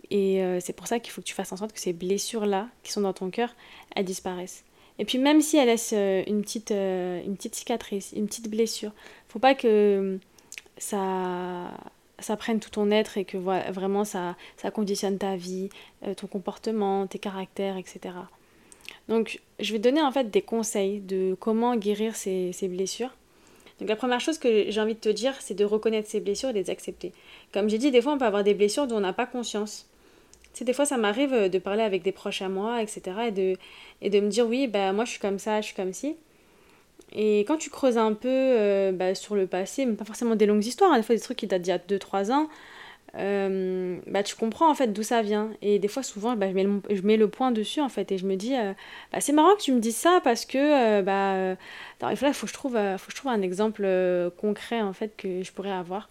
Et 0.09 0.43
euh, 0.43 0.59
c'est 0.59 0.73
pour 0.73 0.87
ça 0.87 0.99
qu'il 0.99 1.11
faut 1.11 1.21
que 1.21 1.27
tu 1.27 1.33
fasses 1.33 1.51
en 1.51 1.57
sorte 1.57 1.73
que 1.73 1.79
ces 1.79 1.93
blessures-là, 1.93 2.67
qui 2.83 2.91
sont 2.91 3.01
dans 3.01 3.13
ton 3.13 3.29
cœur, 3.29 3.55
elles 3.95 4.05
disparaissent. 4.05 4.63
Et 4.99 5.05
puis 5.05 5.17
même 5.17 5.41
si 5.41 5.57
elles 5.57 5.67
laissent 5.67 5.93
euh, 5.93 6.23
une, 6.27 6.41
petite, 6.41 6.71
une 6.71 7.35
petite 7.35 7.55
cicatrice, 7.55 8.13
une 8.15 8.27
petite 8.27 8.49
blessure, 8.49 8.91
faut 9.27 9.39
pas 9.39 9.55
que 9.55 10.19
ça 10.77 11.71
ça 12.21 12.37
prenne 12.37 12.59
tout 12.59 12.69
ton 12.69 12.91
être 12.91 13.17
et 13.17 13.25
que 13.25 13.37
vraiment 13.37 14.05
ça, 14.05 14.35
ça 14.57 14.71
conditionne 14.71 15.17
ta 15.17 15.35
vie, 15.35 15.69
euh, 16.05 16.13
ton 16.13 16.27
comportement, 16.27 17.07
tes 17.07 17.19
caractères, 17.19 17.77
etc. 17.77 18.15
Donc 19.09 19.41
je 19.59 19.73
vais 19.73 19.79
donner 19.79 20.01
en 20.01 20.11
fait 20.11 20.29
des 20.29 20.41
conseils 20.41 20.99
de 20.99 21.35
comment 21.39 21.75
guérir 21.75 22.15
ces, 22.15 22.51
ces 22.53 22.67
blessures. 22.67 23.11
Donc 23.79 23.89
la 23.89 23.95
première 23.95 24.19
chose 24.19 24.37
que 24.37 24.69
j'ai 24.69 24.79
envie 24.79 24.93
de 24.93 24.99
te 24.99 25.09
dire, 25.09 25.33
c'est 25.39 25.55
de 25.55 25.65
reconnaître 25.65 26.09
ces 26.09 26.19
blessures 26.19 26.49
et 26.49 26.53
de 26.53 26.59
les 26.59 26.69
accepter. 26.69 27.13
Comme 27.51 27.69
j'ai 27.69 27.77
dit, 27.77 27.91
des 27.91 28.01
fois 28.01 28.13
on 28.13 28.17
peut 28.17 28.25
avoir 28.25 28.43
des 28.43 28.53
blessures 28.53 28.87
dont 28.87 28.97
on 28.97 29.01
n'a 29.01 29.13
pas 29.13 29.25
conscience. 29.25 29.87
Tu 30.53 30.59
sais, 30.59 30.65
des 30.65 30.73
fois 30.73 30.85
ça 30.85 30.97
m'arrive 30.97 31.49
de 31.49 31.59
parler 31.59 31.83
avec 31.83 32.03
des 32.03 32.11
proches 32.11 32.41
à 32.41 32.49
moi, 32.49 32.81
etc. 32.81 33.01
Et 33.27 33.31
de, 33.31 33.57
et 34.01 34.09
de 34.09 34.19
me 34.19 34.29
dire 34.29 34.45
oui, 34.47 34.67
bah 34.67 34.93
moi 34.93 35.05
je 35.05 35.11
suis 35.11 35.19
comme 35.19 35.39
ça, 35.39 35.61
je 35.61 35.67
suis 35.67 35.75
comme 35.75 35.93
ci. 35.93 36.15
Et 37.13 37.41
quand 37.41 37.57
tu 37.57 37.69
creuses 37.69 37.97
un 37.97 38.13
peu 38.13 38.29
euh, 38.29 38.91
bah, 38.91 39.15
sur 39.15 39.35
le 39.35 39.47
passé, 39.47 39.85
mais 39.85 39.95
pas 39.95 40.05
forcément 40.05 40.35
des 40.35 40.45
longues 40.45 40.65
histoires, 40.65 40.91
hein, 40.91 40.97
des 40.97 41.03
fois 41.03 41.15
des 41.15 41.21
trucs 41.21 41.37
qui 41.37 41.47
datent 41.47 41.61
d'il 41.61 41.71
y 41.71 41.73
a 41.73 41.77
2-3 41.77 42.31
ans, 42.31 42.49
euh, 43.17 43.99
bah, 44.07 44.23
tu 44.23 44.35
comprends 44.35 44.71
en 44.71 44.75
fait 44.75 44.87
d'où 44.93 45.03
ça 45.03 45.21
vient. 45.21 45.51
Et 45.61 45.79
des 45.79 45.87
fois, 45.89 46.03
souvent, 46.03 46.35
bah, 46.35 46.49
je, 46.49 46.53
mets 46.55 46.63
le, 46.63 46.81
je 46.89 47.01
mets 47.01 47.17
le 47.17 47.27
point 47.29 47.51
dessus 47.51 47.81
en 47.81 47.89
fait 47.89 48.11
et 48.11 48.17
je 48.17 48.25
me 48.25 48.35
dis, 48.35 48.55
euh, 48.55 48.73
bah, 49.11 49.21
c'est 49.21 49.33
marrant 49.33 49.55
que 49.55 49.61
tu 49.61 49.73
me 49.73 49.79
dises 49.79 49.97
ça 49.97 50.21
parce 50.23 50.45
que 50.45 51.01
bah, 51.01 51.57
il 52.09 52.17
faut, 52.17 52.33
faut, 52.33 52.45
que 52.45 52.49
je 52.49 52.53
trouve, 52.53 52.77
faut 52.97 53.11
je 53.11 53.15
trouve 53.15 53.31
un 53.31 53.41
exemple 53.41 53.87
concret 54.37 54.81
en 54.81 54.93
fait 54.93 55.15
que 55.17 55.43
je 55.43 55.51
pourrais 55.51 55.71
avoir. 55.71 56.09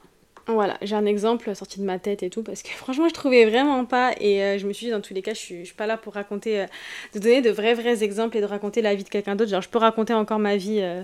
Voilà, 0.54 0.76
j'ai 0.82 0.94
un 0.94 1.06
exemple 1.06 1.54
sorti 1.54 1.80
de 1.80 1.84
ma 1.84 1.98
tête 1.98 2.22
et 2.22 2.30
tout, 2.30 2.42
parce 2.42 2.62
que 2.62 2.68
franchement, 2.76 3.08
je 3.08 3.14
trouvais 3.14 3.44
vraiment 3.46 3.84
pas. 3.84 4.12
Et 4.20 4.42
euh, 4.42 4.58
je 4.58 4.66
me 4.66 4.72
suis 4.72 4.86
dit, 4.86 4.92
dans 4.92 5.00
tous 5.00 5.14
les 5.14 5.22
cas, 5.22 5.34
je 5.34 5.38
suis, 5.38 5.60
je 5.60 5.64
suis 5.66 5.74
pas 5.74 5.86
là 5.86 5.96
pour 5.96 6.14
raconter, 6.14 6.60
euh, 6.60 6.66
de 7.14 7.18
donner 7.18 7.42
de 7.42 7.50
vrais, 7.50 7.74
vrais 7.74 8.02
exemples 8.02 8.36
et 8.36 8.40
de 8.40 8.46
raconter 8.46 8.82
la 8.82 8.94
vie 8.94 9.04
de 9.04 9.08
quelqu'un 9.08 9.36
d'autre. 9.36 9.50
Genre, 9.50 9.62
je 9.62 9.68
peux 9.68 9.78
raconter 9.78 10.14
encore 10.14 10.38
ma 10.38 10.56
vie, 10.56 10.80
euh, 10.80 11.02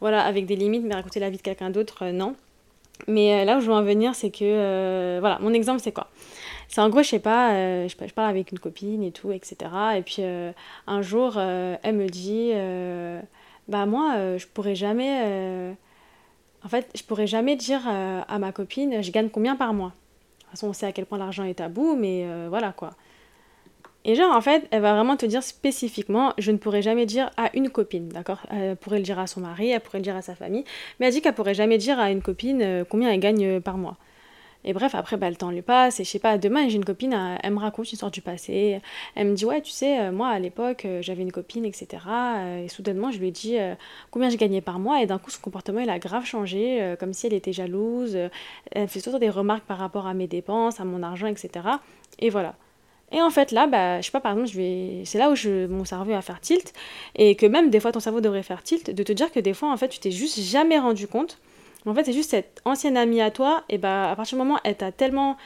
voilà, 0.00 0.22
avec 0.22 0.46
des 0.46 0.56
limites, 0.56 0.84
mais 0.84 0.94
raconter 0.94 1.20
la 1.20 1.30
vie 1.30 1.38
de 1.38 1.42
quelqu'un 1.42 1.70
d'autre, 1.70 2.06
non. 2.06 2.34
Mais 3.06 3.44
là 3.44 3.58
où 3.58 3.60
je 3.60 3.66
veux 3.66 3.72
en 3.72 3.84
venir, 3.84 4.14
c'est 4.16 4.30
que, 4.30 5.20
voilà, 5.20 5.38
mon 5.40 5.52
exemple, 5.52 5.80
c'est 5.80 5.92
quoi? 5.92 6.08
C'est 6.68 6.80
en 6.80 6.88
gros, 6.88 7.02
je 7.02 7.08
sais 7.08 7.20
pas, 7.20 7.86
je, 7.86 8.12
parle 8.12 8.28
avec 8.28 8.50
une 8.50 8.58
copine 8.58 9.04
et 9.04 9.12
tout, 9.12 9.30
etc. 9.30 9.70
Et 9.96 10.02
puis, 10.02 10.22
un 10.88 11.02
jour, 11.02 11.38
elle 11.38 11.94
me 11.94 12.08
dit, 12.08 12.52
bah, 13.68 13.86
moi, 13.86 14.36
je 14.36 14.46
pourrais 14.48 14.74
jamais 14.74 15.76
en 16.64 16.68
fait, 16.68 16.88
je 16.94 17.02
pourrais 17.02 17.26
jamais 17.26 17.56
dire 17.56 17.80
euh, 17.88 18.20
à 18.26 18.38
ma 18.38 18.52
copine, 18.52 19.02
je 19.02 19.10
gagne 19.10 19.28
combien 19.28 19.56
par 19.56 19.74
mois? 19.74 19.88
De 19.88 20.42
toute 20.42 20.50
façon, 20.50 20.68
on 20.68 20.72
sait 20.72 20.86
à 20.86 20.92
quel 20.92 21.06
point 21.06 21.18
l'argent 21.18 21.44
est 21.44 21.54
tabou, 21.54 21.96
mais 21.96 22.24
euh, 22.24 22.46
voilà 22.48 22.72
quoi. 22.72 22.90
Et 24.04 24.14
genre, 24.14 24.34
en 24.34 24.40
fait, 24.40 24.66
elle 24.70 24.80
va 24.80 24.94
vraiment 24.94 25.16
te 25.16 25.26
dire 25.26 25.42
spécifiquement, 25.42 26.32
je 26.38 26.50
ne 26.50 26.56
pourrais 26.56 26.82
jamais 26.82 27.04
dire 27.04 27.30
à 27.36 27.50
une 27.54 27.68
copine, 27.68 28.08
d'accord? 28.08 28.40
Elle 28.50 28.76
pourrait 28.76 28.98
le 28.98 29.02
dire 29.02 29.18
à 29.18 29.26
son 29.26 29.40
mari, 29.40 29.70
elle 29.70 29.80
pourrait 29.80 29.98
le 29.98 30.04
dire 30.04 30.16
à 30.16 30.22
sa 30.22 30.34
famille, 30.34 30.64
mais 30.98 31.06
elle 31.06 31.12
dit 31.12 31.20
qu'elle 31.20 31.34
pourrait 31.34 31.54
jamais 31.54 31.78
dire 31.78 31.98
à 31.98 32.10
une 32.10 32.22
copine 32.22 32.62
euh, 32.62 32.84
combien 32.88 33.10
elle 33.10 33.20
gagne 33.20 33.60
par 33.60 33.76
mois. 33.76 33.96
Et 34.64 34.72
bref, 34.72 34.94
après, 34.94 35.16
bah, 35.16 35.30
le 35.30 35.36
temps 35.36 35.50
lui 35.50 35.62
passe, 35.62 36.00
et 36.00 36.04
je 36.04 36.10
sais 36.10 36.18
pas, 36.18 36.36
demain, 36.36 36.68
j'ai 36.68 36.76
une 36.76 36.84
copine, 36.84 37.38
elle, 37.42 37.52
me 37.52 37.60
raconte 37.60 37.88
une 37.88 37.94
histoire 37.94 38.10
du 38.10 38.20
passé, 38.20 38.80
elle 39.14 39.28
me 39.28 39.34
dit, 39.34 39.44
ouais, 39.44 39.62
tu 39.62 39.70
sais, 39.70 40.00
euh, 40.00 40.12
moi, 40.12 40.28
à 40.28 40.38
l'époque, 40.40 40.84
euh, 40.84 41.00
j'avais 41.00 41.22
une 41.22 41.30
copine, 41.30 41.64
etc. 41.64 41.86
Euh, 42.08 42.64
et 42.64 42.68
soudainement, 42.68 43.12
je 43.12 43.18
lui 43.18 43.28
ai 43.28 43.30
dit 43.30 43.56
combien 44.10 44.30
je 44.30 44.36
gagnais 44.36 44.60
par 44.60 44.78
mois, 44.80 45.00
et 45.00 45.06
d'un 45.06 45.18
coup, 45.18 45.30
son 45.30 45.40
comportement, 45.40 45.80
il 45.80 45.90
a 45.90 45.98
grave 45.98 46.24
changé, 46.24 46.94
comme 46.98 47.12
si 47.12 47.26
elle 47.26 47.34
était 47.34 47.52
jalouse, 47.52 48.18
elle 48.72 48.88
fait 48.88 49.00
toujours 49.00 49.20
des 49.20 49.30
remarques 49.30 49.64
par 49.64 49.78
rapport 49.78 50.06
à 50.06 50.14
mes 50.14 50.26
dépenses, 50.26 50.80
à 50.80 50.84
mon 50.84 51.02
argent, 51.02 51.28
etc. 51.28 51.66
Et 52.18 52.30
voilà. 52.30 52.54
Et 53.12 53.22
en 53.22 53.30
fait, 53.30 53.52
là, 53.52 53.66
bah, 53.66 54.00
je 54.00 54.06
sais 54.06 54.12
pas, 54.12 54.20
par 54.20 54.32
exemple, 54.32 54.50
je 54.50 54.56
vais... 54.58 55.02
c'est 55.04 55.18
là 55.18 55.30
où 55.30 55.34
je... 55.34 55.66
mon 55.66 55.84
cerveau 55.84 56.10
va 56.10 56.20
faire 56.20 56.40
tilt, 56.40 56.74
et 57.14 57.36
que 57.36 57.46
même 57.46 57.70
des 57.70 57.80
fois, 57.80 57.92
ton 57.92 58.00
cerveau 58.00 58.20
devrait 58.20 58.42
faire 58.42 58.62
tilt, 58.62 58.90
de 58.90 59.02
te 59.02 59.12
dire 59.12 59.30
que 59.32 59.40
des 59.40 59.54
fois, 59.54 59.72
en 59.72 59.76
fait, 59.76 59.88
tu 59.88 59.98
t'es 60.00 60.10
juste 60.10 60.40
jamais 60.40 60.78
rendu 60.78 61.06
compte 61.06 61.38
en 61.86 61.94
fait, 61.94 62.04
c'est 62.04 62.12
juste 62.12 62.30
cette 62.30 62.60
ancienne 62.64 62.96
amie 62.96 63.20
à 63.20 63.30
toi, 63.30 63.64
et 63.68 63.78
bah 63.78 64.10
à 64.10 64.16
partir 64.16 64.36
du 64.36 64.44
moment, 64.44 64.58
elle 64.64 64.76
t'a 64.76 64.92
tellement, 64.92 65.36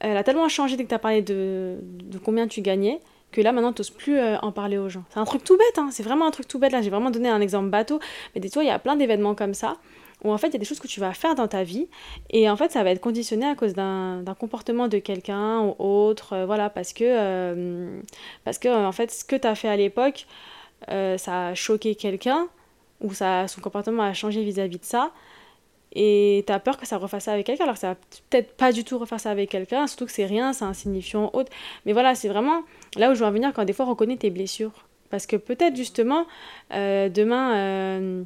elle 0.00 0.16
a 0.16 0.24
tellement 0.24 0.48
changé 0.48 0.76
dès 0.76 0.84
que 0.84 0.88
tu 0.88 0.94
as 0.94 0.98
parlé 0.98 1.22
de, 1.22 1.78
de, 1.82 2.18
combien 2.18 2.46
tu 2.46 2.60
gagnais, 2.60 3.00
que 3.30 3.40
là 3.40 3.52
maintenant, 3.52 3.72
tu 3.72 3.80
n'oses 3.80 3.90
plus 3.90 4.18
euh, 4.18 4.36
en 4.40 4.52
parler 4.52 4.78
aux 4.78 4.88
gens. 4.88 5.04
C'est 5.10 5.18
un 5.18 5.24
truc 5.24 5.44
tout 5.44 5.56
bête, 5.56 5.78
hein, 5.78 5.88
c'est 5.90 6.02
vraiment 6.02 6.26
un 6.26 6.30
truc 6.30 6.46
tout 6.46 6.58
bête. 6.58 6.72
Là, 6.72 6.82
j'ai 6.82 6.90
vraiment 6.90 7.10
donné 7.10 7.28
un 7.28 7.40
exemple 7.40 7.70
bateau, 7.70 7.98
mais 8.34 8.40
des 8.40 8.50
toi, 8.50 8.62
il 8.62 8.66
y 8.66 8.70
a 8.70 8.78
plein 8.78 8.96
d'événements 8.96 9.34
comme 9.34 9.54
ça 9.54 9.76
où 10.24 10.30
en 10.30 10.38
fait 10.38 10.48
il 10.48 10.52
y 10.52 10.56
a 10.56 10.58
des 10.60 10.64
choses 10.64 10.78
que 10.78 10.86
tu 10.86 11.00
vas 11.00 11.14
faire 11.14 11.34
dans 11.34 11.48
ta 11.48 11.64
vie 11.64 11.88
et 12.30 12.48
en 12.48 12.56
fait 12.56 12.70
ça 12.70 12.84
va 12.84 12.90
être 12.90 13.00
conditionné 13.00 13.44
à 13.44 13.56
cause 13.56 13.74
d'un 13.74 14.22
comportement 14.38 14.86
de 14.86 14.98
quelqu'un 14.98 15.58
ou 15.62 15.74
autre, 15.80 16.34
euh, 16.34 16.46
voilà, 16.46 16.70
parce 16.70 16.92
que, 16.92 17.02
euh, 17.02 18.00
parce 18.44 18.58
que 18.58 18.68
en 18.68 18.92
fait 18.92 19.10
ce 19.10 19.24
que 19.24 19.34
tu 19.34 19.48
as 19.48 19.56
fait 19.56 19.68
à 19.68 19.76
l'époque, 19.76 20.26
ça 20.88 21.48
a 21.48 21.54
choqué 21.54 21.96
quelqu'un 21.96 22.46
ou 23.00 23.12
ça, 23.12 23.48
son 23.48 23.60
comportement 23.60 24.04
a 24.04 24.12
changé 24.12 24.44
vis-à-vis 24.44 24.76
-vis 24.76 24.80
de 24.80 24.84
ça 24.84 25.10
et 25.94 26.44
tu 26.46 26.52
as 26.52 26.58
peur 26.58 26.78
que 26.78 26.86
ça 26.86 26.96
refasse 26.96 27.24
ça 27.24 27.32
avec 27.32 27.46
quelqu'un, 27.46 27.64
alors 27.64 27.74
que 27.74 27.80
ça 27.80 27.90
va 27.90 27.96
peut-être 28.30 28.56
pas 28.56 28.72
du 28.72 28.84
tout 28.84 28.98
refaire 28.98 29.20
ça 29.20 29.30
avec 29.30 29.50
quelqu'un, 29.50 29.86
surtout 29.86 30.06
que 30.06 30.12
c'est 30.12 30.26
rien, 30.26 30.52
c'est 30.52 30.64
insignifiant, 30.64 31.30
autre. 31.34 31.52
Mais 31.86 31.92
voilà, 31.92 32.14
c'est 32.14 32.28
vraiment 32.28 32.62
là 32.96 33.10
où 33.10 33.14
je 33.14 33.20
veux 33.20 33.26
en 33.26 33.32
venir 33.32 33.52
quand 33.52 33.64
des 33.64 33.72
fois 33.72 33.84
reconnais 33.84 34.16
tes 34.16 34.30
blessures. 34.30 34.86
Parce 35.10 35.26
que 35.26 35.36
peut-être 35.36 35.76
justement, 35.76 36.26
euh, 36.72 37.10
demain, 37.10 37.54
euh, 37.56 38.22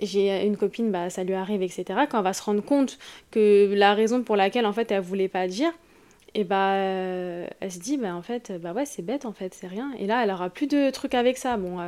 j'ai 0.00 0.44
une 0.44 0.58
copine, 0.58 0.90
bah, 0.90 1.08
ça 1.08 1.24
lui 1.24 1.34
arrive, 1.34 1.62
etc. 1.62 1.84
Quand 2.10 2.18
on 2.20 2.22
va 2.22 2.34
se 2.34 2.42
rendre 2.42 2.62
compte 2.62 2.98
que 3.30 3.72
la 3.74 3.94
raison 3.94 4.22
pour 4.22 4.36
laquelle 4.36 4.66
en 4.66 4.72
fait 4.72 4.90
elle 4.90 5.00
voulait 5.00 5.28
pas 5.28 5.46
dire, 5.46 5.72
et 6.34 6.44
bah 6.44 6.74
euh, 6.74 7.46
elle 7.60 7.72
se 7.72 7.78
dit 7.78 7.96
bah 7.96 8.14
en 8.14 8.22
fait 8.22 8.52
bah 8.60 8.72
ouais 8.72 8.84
c'est 8.84 9.02
bête 9.02 9.24
en 9.24 9.32
fait 9.32 9.52
c'est 9.54 9.66
rien. 9.66 9.90
Et 9.98 10.06
là 10.06 10.22
elle 10.22 10.30
aura 10.30 10.48
plus 10.48 10.66
de 10.66 10.90
trucs 10.90 11.14
avec 11.14 11.38
ça. 11.38 11.56
Bon 11.56 11.78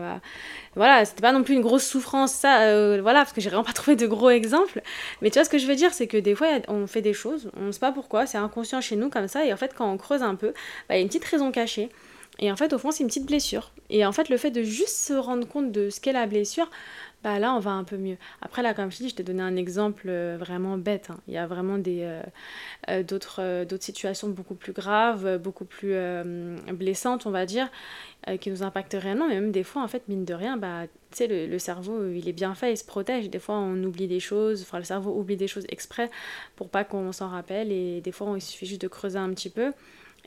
voilà 0.74 1.04
c'était 1.04 1.22
pas 1.22 1.32
non 1.32 1.42
plus 1.42 1.54
une 1.54 1.60
grosse 1.60 1.86
souffrance 1.86 2.32
ça 2.32 2.62
euh, 2.62 3.00
voilà 3.02 3.20
parce 3.20 3.32
que 3.32 3.40
j'ai 3.40 3.50
vraiment 3.50 3.64
pas 3.64 3.72
trouvé 3.74 3.96
de 3.96 4.06
gros 4.06 4.30
exemples. 4.30 4.82
Mais 5.20 5.30
tu 5.30 5.38
vois 5.38 5.44
ce 5.44 5.50
que 5.50 5.58
je 5.58 5.66
veux 5.66 5.76
dire 5.76 5.94
c'est 5.94 6.06
que 6.08 6.16
des 6.16 6.34
fois 6.34 6.48
on 6.68 6.86
fait 6.86 7.02
des 7.02 7.12
choses 7.12 7.50
on 7.56 7.66
ne 7.66 7.72
sait 7.72 7.80
pas 7.80 7.92
pourquoi 7.92 8.26
c'est 8.26 8.38
inconscient 8.38 8.80
chez 8.80 8.96
nous 8.96 9.10
comme 9.10 9.28
ça 9.28 9.44
et 9.44 9.52
en 9.52 9.56
fait 9.56 9.74
quand 9.74 9.90
on 9.90 9.96
creuse 9.96 10.22
un 10.22 10.34
peu 10.34 10.48
bah, 10.88 10.94
il 10.94 10.96
y 10.96 10.98
a 10.98 11.02
une 11.02 11.08
petite 11.08 11.24
raison 11.24 11.52
cachée. 11.52 11.88
Et 12.38 12.50
en 12.50 12.56
fait 12.56 12.72
au 12.72 12.78
fond 12.78 12.90
c'est 12.90 13.02
une 13.02 13.08
petite 13.08 13.26
blessure. 13.26 13.70
Et 13.90 14.04
en 14.04 14.12
fait 14.12 14.28
le 14.28 14.36
fait 14.36 14.50
de 14.50 14.62
juste 14.62 14.96
se 14.96 15.12
rendre 15.12 15.46
compte 15.46 15.70
de 15.70 15.90
ce 15.90 16.00
qu'est 16.00 16.12
la 16.12 16.26
blessure 16.26 16.68
bah 17.22 17.38
là 17.38 17.54
on 17.54 17.60
va 17.60 17.70
un 17.72 17.84
peu 17.84 17.96
mieux. 17.96 18.16
Après 18.40 18.62
là 18.62 18.74
comme 18.74 18.90
je 18.90 18.96
dis, 18.96 19.08
je 19.08 19.14
t'ai 19.14 19.22
donné 19.22 19.42
un 19.42 19.56
exemple 19.56 20.06
euh, 20.08 20.36
vraiment 20.38 20.76
bête. 20.76 21.10
Hein. 21.10 21.18
Il 21.28 21.34
y 21.34 21.38
a 21.38 21.46
vraiment 21.46 21.78
des 21.78 22.00
euh, 22.02 22.22
euh, 22.90 23.02
d'autres 23.02 23.64
d'autres 23.64 23.84
situations 23.84 24.28
beaucoup 24.28 24.54
plus 24.54 24.72
graves, 24.72 25.38
beaucoup 25.38 25.64
plus 25.64 25.94
blessantes 26.72 27.26
on 27.26 27.30
va 27.30 27.46
dire, 27.46 27.68
qui 28.40 28.50
nous 28.50 28.62
impactent 28.62 28.96
réellement. 28.98 29.28
Mais 29.28 29.34
même 29.34 29.52
des 29.52 29.64
fois 29.64 29.82
en 29.82 29.88
fait 29.88 30.08
mine 30.08 30.24
de 30.24 30.34
rien, 30.34 30.56
bah 30.56 30.86
tu 31.10 31.18
sais 31.18 31.46
le, 31.46 31.58
cerveau 31.58 32.08
il 32.10 32.28
est 32.28 32.32
bien 32.32 32.54
fait, 32.54 32.72
il 32.72 32.76
se 32.76 32.84
protège. 32.84 33.30
Des 33.30 33.38
fois 33.38 33.56
on 33.56 33.82
oublie 33.84 34.08
des 34.08 34.20
choses, 34.20 34.62
enfin 34.62 34.78
le 34.78 34.84
cerveau 34.84 35.16
oublie 35.18 35.36
des 35.36 35.48
choses 35.48 35.66
exprès 35.68 36.10
pour 36.56 36.68
pas 36.70 36.84
qu'on 36.84 37.12
s'en 37.12 37.28
rappelle. 37.28 37.70
Et 37.70 38.00
des 38.00 38.12
fois 38.12 38.32
il 38.34 38.42
suffit 38.42 38.66
juste 38.66 38.82
de 38.82 38.88
creuser 38.88 39.18
un 39.18 39.30
petit 39.30 39.50
peu 39.50 39.72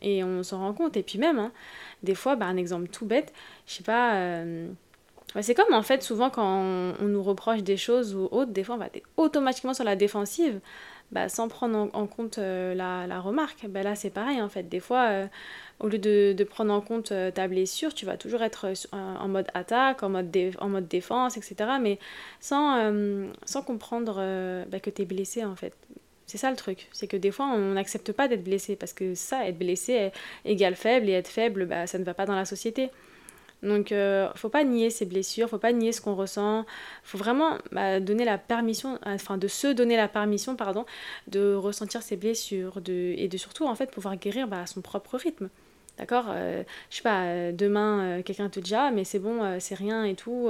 et 0.01 0.23
on 0.23 0.43
s'en 0.43 0.59
rend 0.59 0.73
compte. 0.73 0.97
Et 0.97 1.03
puis 1.03 1.17
même 1.17 1.39
hein, 1.39 1.51
des 2.03 2.15
fois, 2.15 2.35
bah, 2.35 2.45
un 2.45 2.57
exemple 2.57 2.87
tout 2.87 3.05
bête, 3.05 3.33
je 3.67 3.73
sais 3.73 3.83
pas 3.83 4.43
c'est 5.41 5.53
comme 5.53 5.73
en 5.73 5.83
fait, 5.83 6.01
souvent 6.01 6.29
quand 6.29 6.45
on, 6.99 7.05
nous 7.05 7.23
reproche 7.23 7.61
des 7.61 7.77
choses 7.77 8.15
ou 8.15 8.29
autres, 8.31 8.51
des 8.51 8.63
fois 8.63 8.75
on 8.75 8.77
va 8.77 8.87
être 8.93 9.07
automatiquement 9.17 9.73
sur 9.73 9.83
la 9.83 9.95
défensive, 9.95 10.61
bah, 11.11 11.29
sans 11.29 11.49
prendre 11.49 11.89
en, 11.93 12.07
compte 12.07 12.37
euh, 12.37 12.73
la, 12.73 13.19
remarque. 13.19 13.67
Bah, 13.67 13.83
là 13.83 13.95
c'est 13.95 14.09
pareil 14.09 14.41
en 14.41 14.49
fait. 14.49 14.63
Des 14.69 14.79
fois, 14.79 15.07
euh, 15.09 15.27
au 15.79 15.87
lieu 15.89 15.99
de, 15.99 16.43
prendre 16.45 16.73
en 16.73 16.81
compte 16.81 17.11
euh, 17.11 17.31
ta 17.31 17.47
blessure, 17.47 17.93
tu 17.93 18.05
vas 18.05 18.17
toujours 18.17 18.41
être 18.43 18.73
en 18.93 19.27
mode 19.27 19.47
attaque, 19.53 20.03
en 20.03 20.09
mode, 20.09 20.35
en 20.59 20.69
mode 20.69 20.87
défense, 20.87 21.37
etc. 21.37 21.55
Mais 21.81 21.99
sans, 22.39 22.93
sans 23.45 23.61
comprendre 23.61 24.15
bah, 24.67 24.79
que 24.79 24.89
tu 24.89 25.01
es 25.01 25.05
blessé 25.05 25.43
en 25.43 25.55
fait. 25.55 25.73
C'est 26.27 26.39
ça 26.39 26.49
le 26.49 26.55
truc, 26.55 26.87
c'est 26.91 27.07
que 27.07 27.17
des 27.17 27.29
fois 27.29 27.45
on 27.45 27.73
n'accepte 27.73 28.11
pas 28.11 28.27
d'être 28.27 28.43
blessé 28.43 28.75
parce 28.75 28.93
que 28.93 29.13
ça, 29.13 29.47
être 29.47 29.59
blessé 29.59 30.11
égale 30.43 30.75
faible 30.75 31.07
et 31.07 31.11
être 31.11 31.27
faible, 31.27 31.65
bah, 31.65 31.85
ça 31.85 31.99
ne 31.99 32.03
va 32.03 32.15
pas 32.15 32.25
dans 32.25 32.35
la 32.35 32.45
société. 32.45 32.89
Donc, 33.65 33.91
euh, 33.91 34.29
faut 34.35 34.49
pas 34.49 34.63
nier 34.63 34.89
ses 34.89 35.05
blessures, 35.05 35.49
faut 35.49 35.57
pas 35.57 35.73
nier 35.73 35.91
ce 35.91 36.01
qu'on 36.01 36.15
ressent. 36.15 36.65
Faut 37.03 37.17
vraiment 37.17 37.57
bah, 37.71 37.99
donner 37.99 38.25
la 38.25 38.37
permission, 38.37 38.99
enfin 39.05 39.37
de 39.37 39.47
se 39.47 39.67
donner 39.67 39.97
la 39.97 40.07
permission, 40.07 40.55
pardon, 40.55 40.85
de 41.27 41.53
ressentir 41.53 42.01
ses 42.01 42.15
blessures, 42.15 42.81
de, 42.81 43.13
et 43.17 43.27
de 43.27 43.37
surtout 43.37 43.65
en 43.65 43.75
fait 43.75 43.91
pouvoir 43.91 44.15
guérir 44.17 44.47
bah, 44.47 44.61
à 44.61 44.67
son 44.67 44.81
propre 44.81 45.17
rythme. 45.17 45.49
D'accord 45.97 46.25
euh, 46.29 46.63
Je 46.89 46.97
sais 46.97 47.03
pas, 47.03 47.23
euh, 47.25 47.51
demain 47.53 48.19
euh, 48.19 48.21
quelqu'un 48.21 48.49
te 48.49 48.59
dit 48.59 48.75
Ah, 48.75 48.91
mais 48.91 49.05
c'est 49.05 49.19
bon, 49.19 49.59
c'est 49.59 49.75
rien 49.75 50.03
et 50.03 50.15
tout, 50.15 50.49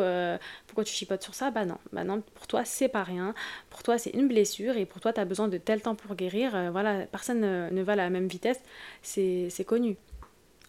pourquoi 0.67 0.83
tu 0.83 0.93
chipotes 0.93 1.21
sur 1.23 1.33
ça? 1.35 1.51
Bah 1.51 1.65
non, 1.65 1.77
bah 1.93 2.03
non, 2.03 2.21
pour 2.33 2.47
toi 2.47 2.65
c'est 2.65 2.87
pas 2.87 3.03
rien, 3.03 3.33
pour 3.69 3.83
toi 3.83 3.97
c'est 3.97 4.11
une 4.11 4.27
blessure 4.27 4.77
et 4.77 4.85
pour 4.85 5.01
toi 5.01 5.13
tu 5.13 5.19
as 5.19 5.25
besoin 5.25 5.47
de 5.47 5.57
tel 5.57 5.81
temps 5.81 5.95
pour 5.95 6.15
guérir. 6.15 6.71
voilà, 6.71 7.05
personne 7.11 7.41
ne 7.41 7.81
va 7.83 7.93
à 7.93 7.95
la 7.95 8.09
même 8.09 8.27
vitesse, 8.27 8.59
c'est 9.03 9.65
connu. 9.65 9.97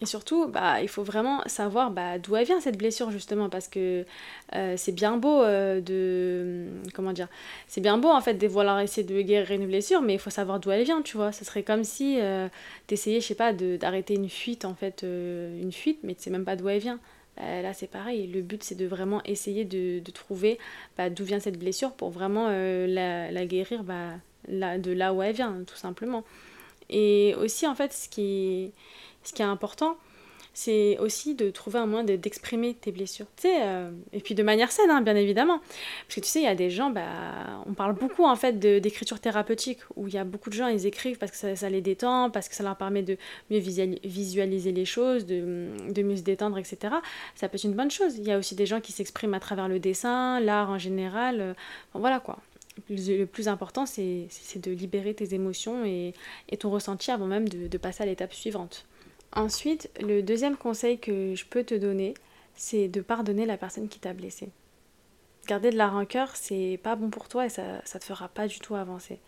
Et 0.01 0.05
surtout, 0.05 0.47
bah, 0.47 0.81
il 0.81 0.87
faut 0.87 1.01
vraiment 1.01 1.41
savoir 1.47 1.89
bah, 1.89 2.19
d'où 2.19 2.35
elle 2.35 2.45
vient 2.45 2.61
cette 2.61 2.77
blessure 2.77 3.09
justement 3.09 3.49
parce 3.49 3.67
que 3.67 4.05
euh, 4.53 4.75
c'est 4.77 4.91
bien 4.91 5.17
beau 5.17 5.41
euh, 5.41 5.81
de 5.81 6.67
comment 6.93 7.13
dire, 7.13 7.27
c'est 7.67 7.81
bien 7.81 7.97
beau 7.97 8.09
en 8.09 8.21
fait 8.21 8.35
de 8.35 8.47
vouloir 8.47 8.79
essayer 8.79 9.05
de 9.05 9.21
guérir 9.21 9.59
une 9.59 9.65
blessure, 9.65 10.01
mais 10.01 10.13
il 10.13 10.19
faut 10.19 10.29
savoir 10.29 10.59
d'où 10.59 10.69
elle 10.69 10.83
vient, 10.83 11.01
tu 11.01 11.17
vois. 11.17 11.31
Ce 11.31 11.43
serait 11.43 11.63
comme 11.63 11.83
si 11.83 12.19
euh, 12.19 12.47
t'essayais, 12.85 13.21
je 13.21 13.25
sais 13.25 13.35
pas, 13.35 13.53
d'arrêter 13.53 14.13
une 14.13 14.29
fuite 14.29 14.65
en 14.65 14.75
fait, 14.75 15.01
une 15.03 15.71
fuite, 15.71 15.99
mais 16.03 16.13
tu 16.13 16.23
sais 16.23 16.29
même 16.29 16.45
pas 16.45 16.55
d'où 16.55 16.69
elle 16.69 16.79
vient. 16.79 16.99
Bah, 17.35 17.61
là, 17.63 17.73
c'est 17.73 17.87
pareil. 17.87 18.27
Le 18.27 18.41
but, 18.41 18.63
c'est 18.63 18.75
de 18.75 18.85
vraiment 18.85 19.23
essayer 19.23 19.65
de, 19.65 19.99
de 19.99 20.11
trouver 20.11 20.59
bah, 20.97 21.09
d'où 21.09 21.23
vient 21.23 21.39
cette 21.39 21.57
blessure 21.57 21.91
pour 21.93 22.11
vraiment 22.11 22.49
la, 22.49 23.31
la, 23.31 23.45
guérir 23.45 23.83
bah, 23.83 24.11
là, 24.47 24.77
de 24.77 24.91
là 24.91 25.13
où 25.13 25.23
elle 25.23 25.35
vient, 25.35 25.63
tout 25.65 25.75
simplement. 25.75 26.23
Et 26.89 27.35
aussi, 27.39 27.67
en 27.67 27.75
fait, 27.75 27.93
ce 27.93 28.07
qui 28.09 28.71
ce 29.27 29.33
qui 29.33 29.41
est 29.41 29.45
important, 29.45 29.97
c'est 30.57 30.97
aussi 30.97 31.35
de 31.35 31.51
trouver 31.51 31.77
un 31.77 31.85
moyen 31.85 32.03
d'exprimer 32.03 32.73
tes 32.73 32.91
blessures. 32.91 33.27
Tu 33.35 33.43
sais, 33.43 33.57
euh, 33.61 33.91
et 34.11 34.21
puis 34.21 34.33
de 34.33 34.41
manière 34.41 34.71
saine, 34.71 34.89
hein, 34.89 35.01
bien 35.01 35.15
évidemment. 35.15 35.59
Parce 36.07 36.15
que 36.15 36.19
tu 36.21 36.27
sais, 36.27 36.39
il 36.39 36.45
y 36.45 36.47
a 36.47 36.55
des 36.55 36.71
gens, 36.71 36.89
bah, 36.89 37.63
on 37.67 37.73
parle 37.73 37.93
beaucoup 37.93 38.25
en 38.25 38.35
fait 38.35 38.57
d'écriture 38.57 39.19
thérapeutique, 39.19 39.77
où 39.95 40.07
il 40.07 40.15
y 40.15 40.17
a 40.17 40.23
beaucoup 40.23 40.49
de 40.49 40.55
gens, 40.55 40.67
ils 40.67 40.87
écrivent 40.87 41.19
parce 41.19 41.31
que 41.31 41.55
ça, 41.55 41.69
les 41.69 41.81
détend, 41.81 42.31
parce 42.31 42.49
que 42.49 42.55
ça 42.55 42.63
leur 42.63 42.75
permet 42.75 43.03
de 43.03 43.17
mieux 43.51 43.59
visualiser 43.59 44.71
les 44.71 44.85
choses, 44.85 45.27
de, 45.27 45.69
mieux 46.01 46.15
se 46.15 46.23
détendre, 46.23 46.57
etc. 46.57 46.95
Ça 47.35 47.49
peut 47.49 47.57
être 47.57 47.63
une 47.65 47.75
bonne 47.75 47.91
chose. 47.91 48.17
Il 48.17 48.25
y 48.25 48.31
a 48.31 48.39
aussi 48.39 48.55
des 48.55 48.65
gens 48.65 48.81
qui 48.81 48.93
s'expriment 48.93 49.35
à 49.35 49.39
travers 49.39 49.67
le 49.67 49.77
dessin, 49.77 50.39
l'art 50.39 50.71
en 50.71 50.79
général. 50.79 51.39
Euh, 51.39 51.53
voilà 51.93 52.19
quoi. 52.19 52.39
Le 52.89 53.25
plus 53.25 53.47
important, 53.47 53.85
c'est 53.85 54.27
de 54.55 54.71
libérer 54.71 55.13
tes 55.13 55.35
émotions 55.35 55.85
et, 55.85 56.13
ton 56.59 56.71
ressenti 56.71 57.11
avant 57.11 57.27
même 57.27 57.47
de 57.47 57.77
passer 57.77 58.01
à 58.01 58.05
l'étape 58.07 58.33
suivante. 58.33 58.87
Ensuite, 59.33 59.89
le 60.01 60.21
deuxième 60.21 60.57
conseil 60.57 60.99
que 60.99 61.35
je 61.35 61.45
peux 61.45 61.63
te 61.63 61.75
donner, 61.75 62.13
c'est 62.55 62.87
de 62.87 63.01
pardonner 63.01 63.45
la 63.45 63.57
personne 63.57 63.87
qui 63.87 63.99
t'a 63.99 64.13
blessé. 64.13 64.49
Garder 65.47 65.69
de 65.69 65.77
la 65.77 65.87
rancœur, 65.87 66.35
c'est 66.35 66.79
pas 66.81 66.95
bon 66.95 67.09
pour 67.09 67.27
toi 67.29 67.45
et 67.45 67.49
ça, 67.49 67.81
ça 67.85 67.99
te 67.99 68.05
fera 68.05 68.27
pas 68.27 68.47
du 68.47 68.59
tout 68.59 68.75
avancer. 68.75 69.19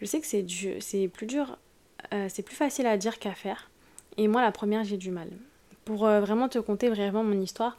Je 0.00 0.06
sais 0.06 0.20
que 0.20 0.26
c'est 0.26 0.44
c'est 0.80 1.08
plus 1.08 1.26
dur, 1.26 1.58
euh, 2.12 2.26
c'est 2.28 2.42
plus 2.42 2.56
facile 2.56 2.86
à 2.86 2.96
dire 2.96 3.18
qu'à 3.18 3.34
faire. 3.34 3.70
Et 4.16 4.28
moi, 4.28 4.42
la 4.42 4.52
première, 4.52 4.84
j'ai 4.84 4.96
du 4.96 5.10
mal. 5.10 5.28
Pour 5.84 6.06
euh, 6.06 6.20
vraiment 6.20 6.48
te 6.48 6.58
conter 6.58 6.90
brièvement 6.90 7.24
mon 7.24 7.40
histoire, 7.40 7.78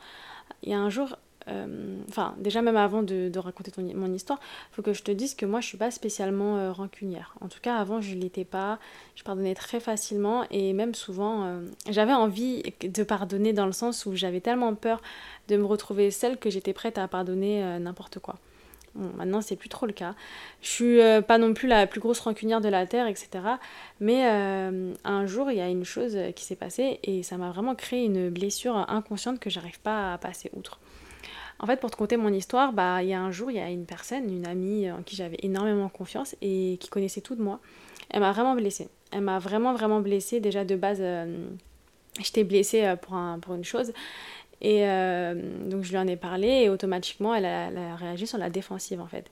il 0.63 0.69
y 0.69 0.73
a 0.73 0.79
un 0.79 0.89
jour, 0.89 1.17
euh, 1.47 1.97
enfin 2.09 2.33
déjà 2.39 2.63
même 2.63 2.77
avant 2.77 3.03
de, 3.03 3.31
raconter 3.37 3.71
mon 3.93 4.11
histoire, 4.13 4.39
faut 4.71 4.81
que 4.81 4.93
je 4.93 5.03
te 5.03 5.11
dise 5.11 5.35
que 5.35 5.45
moi 5.45 5.61
je 5.61 5.67
suis 5.67 5.77
pas 5.77 5.91
spécialement 5.91 6.57
euh, 6.57 6.71
rancunière. 6.71 7.35
En 7.41 7.47
tout 7.47 7.59
cas 7.61 7.75
avant 7.75 8.01
je 8.01 8.15
l'étais 8.15 8.45
pas, 8.45 8.79
je 9.15 9.23
pardonnais 9.23 9.53
très 9.53 9.79
facilement 9.79 10.45
et 10.49 10.73
même 10.73 10.95
souvent 10.95 11.45
euh, 11.45 11.61
j'avais 11.89 12.13
envie 12.13 12.63
de 12.81 13.03
pardonner 13.03 13.53
dans 13.53 13.67
le 13.67 13.73
sens 13.73 14.05
où 14.05 14.15
j'avais 14.15 14.41
tellement 14.41 14.73
peur 14.73 15.01
de 15.47 15.57
me 15.57 15.65
retrouver 15.65 16.09
celle 16.09 16.37
que 16.37 16.49
j'étais 16.49 16.73
prête 16.73 16.97
à 16.97 17.07
pardonner 17.07 17.61
n'importe 17.79 18.19
quoi. 18.19 18.35
Bon, 18.95 19.11
maintenant, 19.17 19.41
c'est 19.41 19.57
plus 19.57 19.69
trop 19.69 19.85
le 19.85 19.91
cas. 19.91 20.15
Je 20.61 20.69
suis 20.69 20.99
pas 21.27 21.37
non 21.37 21.53
plus 21.53 21.67
la 21.67 21.85
plus 21.85 21.99
grosse 21.99 22.19
rancunière 22.19 22.61
de 22.61 22.69
la 22.69 22.87
Terre, 22.87 23.07
etc. 23.07 23.29
Mais 23.99 24.23
un 24.23 25.25
jour, 25.27 25.51
il 25.51 25.57
y 25.57 25.61
a 25.61 25.67
une 25.67 25.83
chose 25.83 26.17
qui 26.35 26.45
s'est 26.45 26.55
passée 26.55 26.99
et 27.03 27.21
ça 27.21 27.37
m'a 27.37 27.51
vraiment 27.51 27.75
créé 27.75 28.05
une 28.05 28.29
blessure 28.29 28.75
inconsciente 28.89 29.39
que 29.39 29.49
j'arrive 29.49 29.79
pas 29.81 30.13
à 30.13 30.17
passer 30.17 30.49
outre. 30.55 30.79
En 31.59 31.67
fait, 31.67 31.79
pour 31.79 31.89
te 31.89 31.95
conter 31.95 32.17
mon 32.17 32.33
histoire, 32.33 32.73
bah, 32.73 33.01
il 33.01 33.09
y 33.09 33.13
a 33.13 33.21
un 33.21 33.31
jour, 33.31 33.49
il 33.49 33.57
y 33.57 33.59
a 33.59 33.69
une 33.69 33.85
personne, 33.85 34.29
une 34.29 34.45
amie 34.45 34.91
en 34.91 35.03
qui 35.03 35.15
j'avais 35.15 35.37
énormément 35.41 35.89
confiance 35.89 36.35
et 36.41 36.77
qui 36.79 36.89
connaissait 36.89 37.21
tout 37.21 37.35
de 37.35 37.41
moi, 37.41 37.59
elle 38.09 38.19
m'a 38.19 38.31
vraiment 38.31 38.55
blessée. 38.55 38.89
Elle 39.11 39.21
m'a 39.21 39.39
vraiment, 39.39 39.73
vraiment 39.73 40.01
blessée. 40.01 40.39
Déjà 40.39 40.65
de 40.65 40.75
base, 40.75 41.01
j'étais 42.19 42.43
blessée 42.43 42.95
pour, 43.01 43.13
un, 43.13 43.39
pour 43.39 43.55
une 43.55 43.63
chose. 43.63 43.93
Et 44.61 44.81
donc 45.65 45.83
je 45.83 45.91
lui 45.91 45.97
en 45.97 46.07
ai 46.07 46.15
parlé 46.15 46.47
et 46.47 46.69
automatiquement 46.69 47.35
elle 47.35 47.45
a, 47.45 47.67
elle 47.67 47.77
a, 47.77 47.95
réagi 47.95 48.25
sur 48.25 48.37
la 48.37 48.49
défensive 48.49 49.01
en 49.01 49.07
fait. 49.07 49.29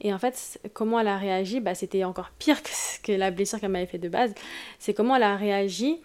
Et 0.00 0.12
en 0.12 0.18
fait, 0.18 0.60
comment 0.74 1.00
elle 1.00 1.08
a 1.08 1.16
réagi, 1.16 1.60
bah, 1.60 1.74
c'était 1.74 2.04
encore 2.04 2.30
pire 2.38 2.62
que, 2.62 2.70
que 3.02 3.12
la 3.12 3.30
blessure 3.30 3.60
qu'elle 3.60 3.70
m'avait 3.70 3.86
fait 3.86 3.98
de 3.98 4.08
base. 4.08 4.34
C'est 4.78 4.92
comment 4.92 5.16
elle 5.16 5.22
a 5.22 5.36
réagi 5.36 6.00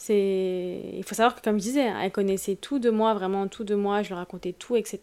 c'est 0.00 0.80
il 0.94 1.04
faut 1.04 1.14
savoir 1.14 1.36
que 1.36 1.42
comme 1.42 1.58
je 1.58 1.64
disais 1.64 1.86
hein, 1.86 2.00
elle 2.02 2.10
connaissait 2.10 2.56
tout 2.56 2.78
de 2.78 2.88
moi 2.90 3.12
vraiment 3.12 3.48
tout 3.48 3.64
de 3.64 3.74
moi 3.74 4.02
je 4.02 4.08
lui 4.08 4.14
racontais 4.14 4.54
tout 4.54 4.74
etc 4.76 4.98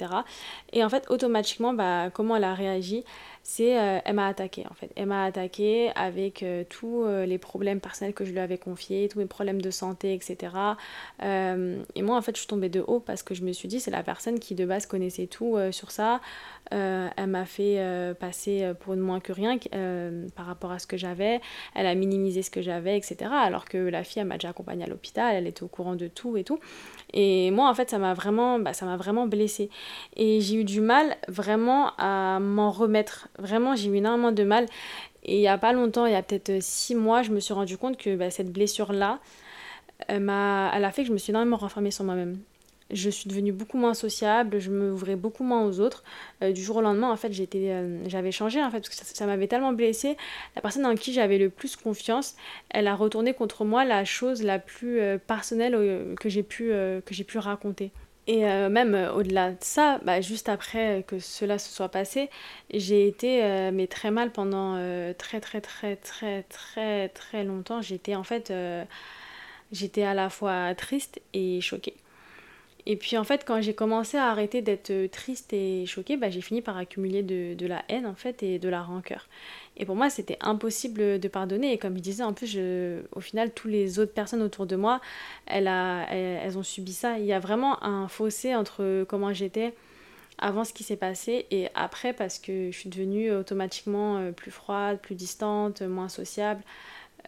et 0.74 0.84
en 0.84 0.90
fait 0.90 1.06
automatiquement 1.10 1.74
bah 1.74 2.10
comment 2.12 2.36
elle 2.36 2.44
a 2.46 2.56
réagi? 2.56 3.04
C'est 3.50 3.80
euh, 3.80 4.00
elle 4.04 4.16
m'a 4.16 4.28
attaqué 4.28 4.66
en 4.70 4.74
fait. 4.74 4.92
Elle 4.98 5.06
m'a 5.06 5.24
attaqué 5.24 5.90
avec 5.96 6.44
euh, 6.44 6.66
tous 6.70 7.06
euh, 7.06 7.26
les 7.26 7.38
problèmes 7.38 7.80
personnels 7.80 8.14
que 8.14 8.26
je 8.26 8.34
lui 8.34 8.40
avais 8.40 8.58
confiés, 8.58 9.08
tous 9.10 9.20
mes 9.20 9.26
problèmes 9.26 9.62
de 9.62 9.72
santé, 9.72 10.14
etc. 10.14 10.52
et 11.22 12.02
moi 12.02 12.18
en 12.18 12.22
fait 12.22 12.36
je 12.36 12.42
suis 12.42 12.48
tombée 12.48 12.68
de 12.68 12.82
haut 12.82 13.00
parce 13.00 13.24
que 13.24 13.34
je 13.34 13.44
me 13.44 13.54
suis 13.54 13.70
dit 13.70 13.80
c'est 13.80 13.90
la 13.90 14.04
personne 14.04 14.40
qui 14.40 14.54
de 14.54 14.66
base 14.66 14.86
connaissait 14.86 15.28
tout 15.28 15.58
sur 15.72 15.92
ça. 15.92 16.20
elle 16.72 17.28
m'a 17.28 17.46
fait 17.46 18.14
passer 18.20 18.74
pour 18.82 18.94
une 18.96 19.00
moins 19.00 19.22
que 19.22 19.32
rien 19.32 19.58
par 20.36 20.46
rapport 20.46 20.72
à 20.72 20.80
ce 20.80 20.88
que 20.88 20.98
j'avais. 20.98 21.40
Elle 21.74 21.88
a 21.88 21.96
minimisé 21.96 22.42
ce 22.42 22.52
que 22.52 22.62
j'avais, 22.62 22.98
etc. 22.98 23.32
Alors 23.32 23.64
que 23.64 23.78
la 23.78 24.04
fille 24.04 24.22
elle 24.22 24.28
m'a 24.28 24.36
déjà 24.36 24.50
accompagnée 24.50 24.84
à 24.84 24.88
l'hôpital, 24.88 25.36
elle 25.36 25.48
était 25.48 25.64
au 25.64 25.70
courant 25.70 25.96
de 25.96 26.08
tout 26.08 26.36
et 26.36 26.44
tout. 26.44 26.60
Et 27.14 27.52
moi 27.52 27.70
en 27.70 27.74
fait 27.74 27.90
ça 27.90 27.98
m'a 27.98 28.14
vraiment, 28.14 28.60
bah, 28.60 28.74
ça 28.74 28.86
m'a 28.86 28.98
vraiment 28.98 29.26
blessée. 29.26 29.70
Et 30.18 30.42
j'ai 30.42 30.56
eu 30.56 30.64
du 30.66 30.82
mal 30.82 31.16
vraiment 31.30 31.94
à 31.98 32.40
m'en 32.40 32.72
remettre 32.72 33.30
Vraiment, 33.38 33.76
j'ai 33.76 33.90
eu 33.90 33.96
énormément 33.96 34.32
de 34.32 34.44
mal. 34.44 34.66
Et 35.24 35.36
il 35.36 35.40
n'y 35.40 35.48
a 35.48 35.58
pas 35.58 35.74
longtemps, 35.74 36.06
il 36.06 36.14
y 36.14 36.16
a 36.16 36.24
peut-être 36.24 36.62
six 36.62 36.96
mois, 36.96 37.22
je 37.22 37.32
me 37.32 37.40
suis 37.40 37.54
rendu 37.54 37.78
compte 37.78 37.98
que 37.98 38.16
bah, 38.16 38.30
cette 38.30 38.52
blessure-là, 38.52 39.20
elle, 40.08 40.30
a 40.30 40.92
fait 40.92 41.02
que 41.04 41.10
je 41.10 41.14
me 41.14 41.18
suis 41.18 41.32
énormément 41.32 41.58
renfermée 41.58 41.92
sur 41.92 42.06
moi-même. 42.06 42.38
Je 42.90 43.10
suis 43.10 43.30
devenue 43.30 43.52
beaucoup 43.52 43.78
moins 43.78 43.94
sociable, 43.94 44.60
je 44.60 44.72
m'ouvrais 44.72 45.18
beaucoup 45.18 45.44
moins 45.44 45.66
aux 45.66 45.82
autres. 45.82 46.06
Euh, 46.42 46.54
du 46.54 46.64
jour 46.64 46.78
au 46.78 46.82
lendemain, 46.82 47.12
en 47.12 47.18
fait, 47.18 47.34
j'étais, 47.34 47.72
euh, 47.72 48.08
j'avais 48.08 48.32
changé, 48.32 48.64
en 48.64 48.72
fait, 48.72 48.80
parce 48.80 48.90
que 48.90 48.96
ça, 48.96 49.26
m'avait 49.26 49.48
tellement 49.48 49.74
blessée. 49.74 50.16
La 50.56 50.62
personne 50.62 50.86
en 50.86 50.96
qui 50.96 51.12
j'avais 51.12 51.38
le 51.38 51.50
plus 51.50 51.76
confiance, 51.76 52.38
elle 52.70 52.88
a 52.88 52.96
retourné 52.96 53.34
contre 53.34 53.66
moi 53.66 53.84
la 53.84 54.06
chose 54.06 54.42
la 54.42 54.60
plus 54.60 55.02
euh, 55.02 55.18
personnelle 55.18 56.16
que, 56.18 56.30
j'ai 56.30 56.44
pu, 56.44 56.70
que 56.70 57.14
j'ai 57.14 57.26
pu 57.26 57.38
raconter. 57.40 57.92
Et 58.28 58.46
euh, 58.46 58.70
même 58.70 58.94
euh, 58.94 59.14
au-delà 59.14 59.52
de 59.52 59.58
ça, 59.62 60.00
bah, 60.04 60.20
juste 60.20 60.50
après 60.50 61.06
que 61.08 61.18
cela 61.20 61.58
se 61.58 61.74
soit 61.74 61.90
passé, 61.90 62.30
j'ai 62.74 63.08
été 63.08 63.44
euh, 63.44 63.72
mais 63.74 63.88
très 63.88 64.12
mal 64.12 64.32
pendant 64.32 64.78
très 65.18 65.40
très 65.40 65.62
très 65.62 65.96
très 65.96 66.44
très 66.44 67.10
très 67.10 67.44
longtemps. 67.46 67.82
J'étais 67.82 68.16
en 68.16 68.24
fait, 68.24 68.54
j'étais 69.72 70.04
à 70.04 70.14
la 70.14 70.30
fois 70.30 70.76
triste 70.76 71.22
et 71.34 71.62
choquée. 71.62 71.96
Et 72.86 72.96
puis 72.96 73.18
en 73.18 73.24
fait, 73.26 73.44
quand 73.46 73.62
j'ai 73.62 73.74
commencé 73.74 74.18
à 74.18 74.28
arrêter 74.28 74.62
d'être 74.62 75.08
triste 75.12 75.52
et 75.54 75.86
choquée, 75.86 76.18
bah, 76.18 76.30
j'ai 76.30 76.42
fini 76.42 76.62
par 76.62 76.78
accumuler 76.78 77.24
de, 77.24 77.54
de, 77.54 77.68
la 77.68 77.84
haine 77.90 78.06
en 78.06 78.16
fait 78.16 78.44
et 78.44 78.60
de 78.60 78.70
la 78.70 78.82
rancœur. 78.82 79.28
Et 79.78 79.86
pour 79.86 79.96
moi, 79.96 80.10
c'était 80.10 80.38
impossible 80.42 81.20
de 81.20 81.28
pardonner. 81.28 81.74
Et 81.74 81.78
comme 81.78 81.96
je 81.96 82.02
disais, 82.02 82.24
en 82.24 82.34
plus, 82.34 82.58
au 83.12 83.20
final, 83.20 83.52
toutes 83.54 83.72
les 83.72 84.00
autres 84.00 84.14
personnes 84.14 84.42
autour 84.42 84.66
de 84.66 84.76
moi, 84.76 85.00
elles, 85.46 85.68
elles, 85.68 86.58
ont 86.58 86.64
subi 86.64 86.94
ça. 86.94 87.20
Il 87.20 87.26
y 87.26 87.34
a 87.34 87.40
vraiment 87.40 87.84
un 87.84 88.08
fossé 88.08 88.56
entre 88.56 89.06
comment 89.08 89.34
j'étais 89.34 89.74
avant 90.38 90.64
ce 90.64 90.74
qui 90.74 90.84
s'est 90.84 90.98
passé 90.98 91.48
et 91.52 91.68
après 91.76 92.14
parce 92.14 92.40
que 92.40 92.72
je 92.72 92.78
suis 92.78 92.90
devenue 92.90 93.32
automatiquement 93.32 94.18
euh, 94.18 94.32
plus 94.32 94.52
froide, 94.52 95.00
plus 95.02 95.16
distante, 95.16 95.82
moins 95.82 96.10
sociable. 96.10 96.62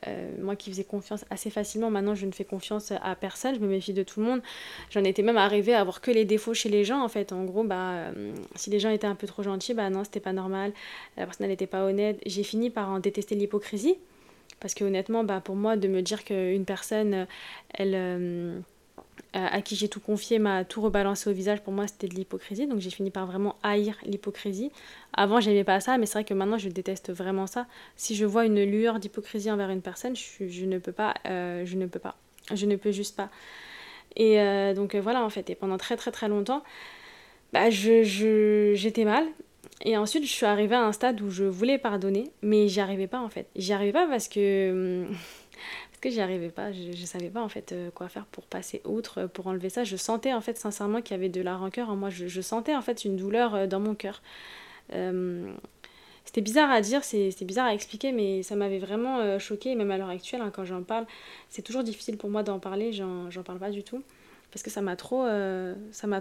Euh, 0.07 0.31
moi 0.41 0.55
qui 0.55 0.69
faisais 0.69 0.83
confiance 0.83 1.25
assez 1.29 1.49
facilement, 1.49 1.89
maintenant 1.89 2.15
je 2.15 2.25
ne 2.25 2.31
fais 2.31 2.45
confiance 2.45 2.91
à 2.91 3.15
personne, 3.15 3.55
je 3.55 3.59
me 3.59 3.67
méfie 3.67 3.93
de 3.93 4.03
tout 4.03 4.19
le 4.19 4.25
monde. 4.25 4.41
J'en 4.89 5.03
étais 5.03 5.21
même 5.21 5.37
arrivée 5.37 5.73
à 5.73 5.81
avoir 5.81 6.01
que 6.01 6.11
les 6.11 6.25
défauts 6.25 6.53
chez 6.53 6.69
les 6.69 6.83
gens 6.83 7.03
en 7.03 7.09
fait. 7.09 7.31
En 7.31 7.43
gros, 7.43 7.63
bah, 7.63 7.91
euh, 7.93 8.33
si 8.55 8.69
les 8.69 8.79
gens 8.79 8.89
étaient 8.89 9.07
un 9.07 9.15
peu 9.15 9.27
trop 9.27 9.43
gentils, 9.43 9.73
bah 9.73 9.89
non, 9.89 10.03
c'était 10.03 10.19
pas 10.19 10.33
normal, 10.33 10.73
la 11.17 11.25
personne 11.25 11.47
n'était 11.47 11.67
pas 11.67 11.83
honnête. 11.83 12.19
J'ai 12.25 12.43
fini 12.43 12.69
par 12.69 12.89
en 12.89 12.99
détester 12.99 13.35
l'hypocrisie. 13.35 13.95
Parce 14.59 14.73
que 14.73 14.83
honnêtement, 14.83 15.23
bah, 15.23 15.39
pour 15.39 15.55
moi, 15.55 15.77
de 15.77 15.87
me 15.87 16.01
dire 16.01 16.25
qu'une 16.25 16.65
personne, 16.65 17.27
elle... 17.73 18.63
À 19.33 19.61
qui 19.61 19.75
j'ai 19.75 19.89
tout 19.89 19.99
confié 19.99 20.39
m'a 20.39 20.65
tout 20.65 20.81
rebalancé 20.81 21.29
au 21.29 21.33
visage, 21.33 21.61
pour 21.61 21.71
moi 21.71 21.87
c'était 21.87 22.07
de 22.07 22.15
l'hypocrisie. 22.15 22.65
Donc 22.65 22.79
j'ai 22.79 22.89
fini 22.89 23.11
par 23.11 23.27
vraiment 23.27 23.57
haïr 23.61 23.95
l'hypocrisie. 24.03 24.71
Avant 25.13 25.39
j'aimais 25.39 25.63
pas 25.63 25.79
ça, 25.79 25.99
mais 25.99 26.07
c'est 26.07 26.13
vrai 26.13 26.23
que 26.23 26.33
maintenant 26.33 26.57
je 26.57 26.67
déteste 26.67 27.11
vraiment 27.11 27.45
ça. 27.45 27.67
Si 27.95 28.15
je 28.15 28.25
vois 28.25 28.45
une 28.45 28.63
lueur 28.63 28.97
d'hypocrisie 28.99 29.51
envers 29.51 29.69
une 29.69 29.83
personne, 29.83 30.15
je, 30.15 30.65
ne 30.65 30.79
peux 30.79 30.91
pas, 30.91 31.13
euh, 31.27 31.63
je 31.63 31.75
ne 31.75 31.85
peux 31.85 31.99
pas, 31.99 32.15
je 32.51 32.65
ne 32.65 32.75
peux 32.75 32.91
juste 32.91 33.15
pas. 33.15 33.29
Et 34.15 34.41
euh, 34.41 34.73
donc 34.73 34.95
euh, 34.95 35.01
voilà 35.01 35.23
en 35.23 35.29
fait, 35.29 35.47
et 35.51 35.55
pendant 35.55 35.77
très 35.77 35.95
très 35.95 36.11
très 36.11 36.27
longtemps, 36.27 36.63
bah, 37.53 37.69
je, 37.69 38.73
j'étais 38.73 39.05
mal. 39.05 39.27
Et 39.85 39.95
ensuite 39.95 40.23
je 40.23 40.31
suis 40.31 40.47
arrivée 40.47 40.75
à 40.75 40.83
un 40.83 40.91
stade 40.91 41.21
où 41.21 41.29
je 41.29 41.43
voulais 41.43 41.77
pardonner, 41.77 42.31
mais 42.41 42.67
j'y 42.67 42.79
arrivais 42.79 43.07
pas 43.07 43.19
en 43.19 43.29
fait. 43.29 43.47
J'y 43.55 43.73
arrivais 43.73 43.93
pas 43.93 44.07
parce 44.07 44.27
que... 44.27 45.05
Que 46.01 46.09
j'y 46.09 46.21
arrivais 46.21 46.49
pas, 46.49 46.71
je, 46.71 46.93
je 46.93 47.05
savais 47.05 47.29
pas 47.29 47.41
en 47.41 47.49
fait 47.49 47.73
euh, 47.73 47.91
quoi 47.91 48.07
faire 48.07 48.25
pour 48.25 48.45
passer 48.45 48.81
outre, 48.85 49.21
euh, 49.21 49.27
pour 49.27 49.47
enlever 49.47 49.69
ça. 49.69 49.83
Je 49.83 49.97
sentais 49.97 50.33
en 50.33 50.39
fait 50.39 50.57
sincèrement 50.57 51.01
qu'il 51.01 51.13
y 51.13 51.19
avait 51.19 51.27
de 51.27 51.41
la 51.41 51.57
rancœur 51.57 51.89
en 51.89 51.97
moi, 51.97 52.09
je, 52.09 52.41
sentais 52.41 52.73
en 52.73 52.81
fait 52.81 53.03
une 53.03 53.17
douleur 53.17 53.53
euh, 53.53 53.67
dans 53.67 53.81
mon 53.81 53.95
cœur. 53.95 54.21
c'était 56.23 56.41
bizarre 56.41 56.71
à 56.71 56.79
dire, 56.79 57.03
c'était 57.03 57.43
bizarre 57.43 57.65
à 57.67 57.73
expliquer, 57.73 58.13
mais 58.13 58.43
ça 58.43 58.55
m'avait 58.55 58.79
vraiment 58.79 59.37
choqué, 59.39 59.75
même 59.75 59.91
à 59.91 59.97
l'heure 59.97 60.09
actuelle, 60.09 60.41
hein, 60.41 60.51
quand 60.53 60.63
j'en 60.63 60.83
parle, 60.83 61.05
c'est 61.49 61.63
toujours 61.63 61.83
difficile 61.83 62.17
pour 62.17 62.29
moi 62.29 62.43
d'en 62.43 62.59
parler, 62.59 62.93
j'en 62.93 63.43
parle 63.43 63.59
pas 63.59 63.71
du 63.71 63.83
tout, 63.83 64.01
parce 64.51 64.63
que 64.63 64.69
ça 64.69 64.81
m'a 64.81 64.95
trop, 64.95 65.27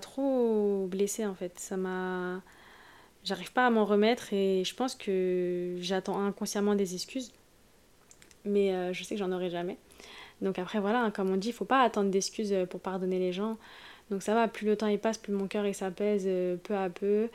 trop 0.00 0.86
blessée 0.88 1.26
en 1.26 1.34
fait, 1.34 1.58
ça 1.58 1.76
m'a... 1.76 2.42
J'arrive 3.24 3.52
pas 3.52 3.66
à 3.66 3.70
m'en 3.70 3.84
remettre 3.84 4.32
et 4.32 4.64
je 4.64 4.74
pense 4.74 4.94
que 4.94 5.76
j'attends 5.80 6.24
inconsciemment 6.24 6.74
des 6.74 6.94
excuses 6.94 7.32
mais 8.44 8.72
euh, 8.72 8.92
je 8.92 9.02
sais 9.02 9.14
que 9.14 9.18
j'en 9.18 9.32
aurai 9.32 9.50
jamais. 9.50 9.76
Donc 10.40 10.58
après, 10.58 10.80
voilà, 10.80 11.02
hein, 11.02 11.10
comme 11.10 11.30
on 11.30 11.36
dit, 11.36 11.48
il 11.48 11.54
faut 11.54 11.64
pas 11.64 11.82
attendre 11.82 12.10
d'excuses 12.10 12.52
euh, 12.52 12.66
pour 12.66 12.80
pardonner 12.80 13.18
les 13.18 13.32
gens. 13.32 13.56
Donc 14.10 14.22
ça 14.22 14.34
va, 14.34 14.48
plus 14.48 14.66
le 14.66 14.76
temps 14.76 14.86
il 14.86 14.98
passe, 14.98 15.18
plus 15.18 15.32
mon 15.32 15.46
cœur 15.46 15.66
il 15.66 15.74
s'apaise 15.74 16.24
euh, 16.26 16.56
peu 16.56 16.76
à 16.76 16.88
peu. 16.88 17.28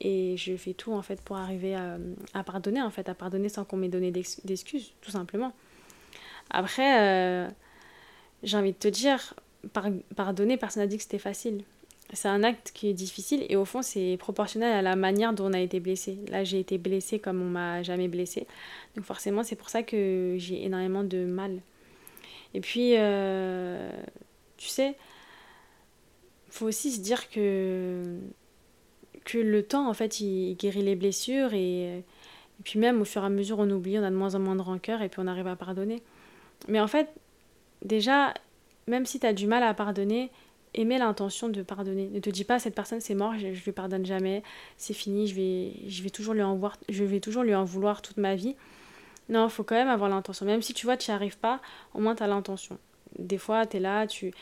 Et 0.00 0.36
je 0.36 0.56
fais 0.56 0.72
tout 0.72 0.92
en 0.92 1.02
fait 1.02 1.20
pour 1.20 1.36
arriver 1.36 1.74
à, 1.74 2.42
pardonner, 2.42 2.80
en 2.80 2.90
fait, 2.90 3.08
à 3.08 3.14
pardonner 3.14 3.50
sans 3.50 3.64
qu'on 3.64 3.76
m'ait 3.76 3.88
donné 3.88 4.10
d'excuses, 4.10 4.94
tout 5.02 5.10
simplement. 5.10 5.52
Après, 6.48 7.52
j'ai 8.42 8.56
envie 8.56 8.72
de 8.72 8.78
te 8.78 8.88
dire, 8.88 9.34
pardonner, 10.16 10.56
personne 10.56 10.82
n'a 10.82 10.86
dit 10.86 10.96
que 10.96 11.02
c'était 11.02 11.18
facile 11.18 11.64
c'est 12.12 12.28
un 12.28 12.42
acte 12.42 12.72
qui 12.74 12.88
est 12.88 12.92
difficile 12.92 13.46
et 13.48 13.56
au 13.56 13.64
fond 13.64 13.82
c'est 13.82 14.16
proportionnel 14.18 14.72
à 14.72 14.82
la 14.82 14.96
manière 14.96 15.32
dont 15.32 15.46
on 15.46 15.52
a 15.52 15.60
été 15.60 15.80
blessé. 15.80 16.18
Là 16.28 16.44
j'ai 16.44 16.58
été 16.58 16.78
blessée 16.78 17.18
comme 17.18 17.40
on 17.40 17.48
m'a 17.50 17.82
jamais 17.82 18.08
blessée. 18.08 18.46
Donc 18.96 19.04
forcément 19.04 19.42
c'est 19.42 19.56
pour 19.56 19.68
ça 19.68 19.82
que 19.82 20.34
j'ai 20.38 20.64
énormément 20.64 21.04
de 21.04 21.24
mal. 21.24 21.60
Et 22.54 22.60
puis 22.60 22.94
euh, 22.96 23.90
tu 24.56 24.68
sais, 24.68 24.96
faut 26.50 26.66
aussi 26.66 26.90
se 26.90 27.00
dire 27.00 27.30
que 27.30 28.18
que 29.24 29.38
le 29.38 29.62
temps 29.62 29.88
en 29.88 29.94
fait 29.94 30.20
il 30.20 30.56
guérit 30.56 30.82
les 30.82 30.96
blessures 30.96 31.54
et, 31.54 31.98
et 31.98 32.04
puis 32.64 32.78
même 32.80 33.00
au 33.00 33.04
fur 33.04 33.22
et 33.22 33.26
à 33.26 33.28
mesure 33.28 33.60
on 33.60 33.70
oublie, 33.70 33.98
on 33.98 34.02
a 34.02 34.10
de 34.10 34.16
moins 34.16 34.34
en 34.34 34.40
moins 34.40 34.56
de 34.56 34.62
rancœur 34.62 35.02
et 35.02 35.08
puis 35.08 35.20
on 35.20 35.28
arrive 35.28 35.46
à 35.46 35.56
pardonner. 35.56 36.02
Mais 36.68 36.80
en 36.80 36.88
fait 36.88 37.08
déjà 37.84 38.34
même 38.88 39.06
si 39.06 39.20
tu 39.20 39.26
as 39.26 39.32
du 39.32 39.46
mal 39.46 39.62
à 39.62 39.72
pardonner, 39.74 40.30
aimer 40.74 40.98
l'intention 40.98 41.48
de 41.48 41.62
pardonner. 41.62 42.08
Ne 42.12 42.20
te 42.20 42.30
dis 42.30 42.44
pas 42.44 42.58
cette 42.58 42.74
personne 42.74 43.00
c'est 43.00 43.14
mort, 43.14 43.34
je, 43.38 43.46
ne 43.46 43.52
lui 43.52 43.72
pardonne 43.72 44.06
jamais, 44.06 44.42
c'est 44.76 44.94
fini, 44.94 45.26
je 45.26 45.34
vais, 45.34 45.72
je 45.88 46.02
vais 46.02 46.10
toujours 46.10 46.34
lui 46.34 46.42
en 46.42 46.58
je 46.88 47.04
vais 47.04 47.20
toujours 47.20 47.42
lui 47.42 47.54
en 47.54 47.64
vouloir 47.64 48.02
toute 48.02 48.16
ma 48.16 48.34
vie. 48.34 48.56
Non, 49.28 49.46
il 49.46 49.50
faut 49.50 49.62
quand 49.62 49.76
même 49.76 49.88
avoir 49.88 50.10
l'intention. 50.10 50.44
Même 50.44 50.62
si 50.62 50.74
tu 50.74 50.86
vois, 50.86 50.96
tu 50.96 51.10
n'y 51.10 51.14
arrives 51.14 51.38
pas, 51.38 51.60
au 51.94 52.00
moins 52.00 52.16
tu 52.16 52.22
as 52.22 52.26
l'intention. 52.26 52.78
Des 53.18 53.38
fois, 53.38 53.64
tu 53.64 53.76
es 53.76 53.80
là, 53.80 54.06
tu 54.06 54.32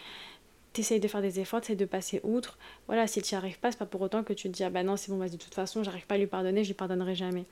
essayes 0.76 1.00
de 1.00 1.08
faire 1.08 1.20
des 1.22 1.40
efforts, 1.40 1.60
tu 1.60 1.76
de 1.76 1.84
passer 1.84 2.20
outre. 2.22 2.58
Voilà, 2.86 3.06
si 3.06 3.20
tu 3.20 3.34
n'y 3.34 3.38
arrives 3.38 3.58
pas, 3.58 3.70
c'est 3.70 3.78
pas 3.78 3.86
pour 3.86 4.00
autant 4.00 4.22
que 4.22 4.32
tu 4.32 4.48
te 4.48 4.54
dis, 4.54 4.64
ah 4.64 4.70
bah 4.70 4.82
non, 4.82 4.96
c'est 4.96 5.10
bon, 5.10 5.18
vas-y, 5.18 5.32
de 5.32 5.36
toute 5.36 5.54
façon, 5.54 5.82
j'arrive 5.82 6.06
pas 6.06 6.14
à 6.14 6.18
lui 6.18 6.26
pardonner, 6.26 6.62
je 6.62 6.68
lui 6.68 6.74
pardonnerai 6.74 7.14
jamais. 7.14 7.44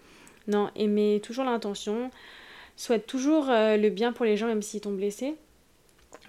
Non, 0.48 0.70
aimer 0.76 1.20
toujours 1.22 1.44
l'intention, 1.44 2.10
souhaite 2.76 3.06
toujours 3.06 3.50
euh, 3.50 3.76
le 3.76 3.90
bien 3.90 4.12
pour 4.12 4.24
les 4.24 4.36
gens, 4.36 4.46
même 4.46 4.62
s'ils 4.62 4.80
t'ont 4.80 4.92
blessé 4.92 5.34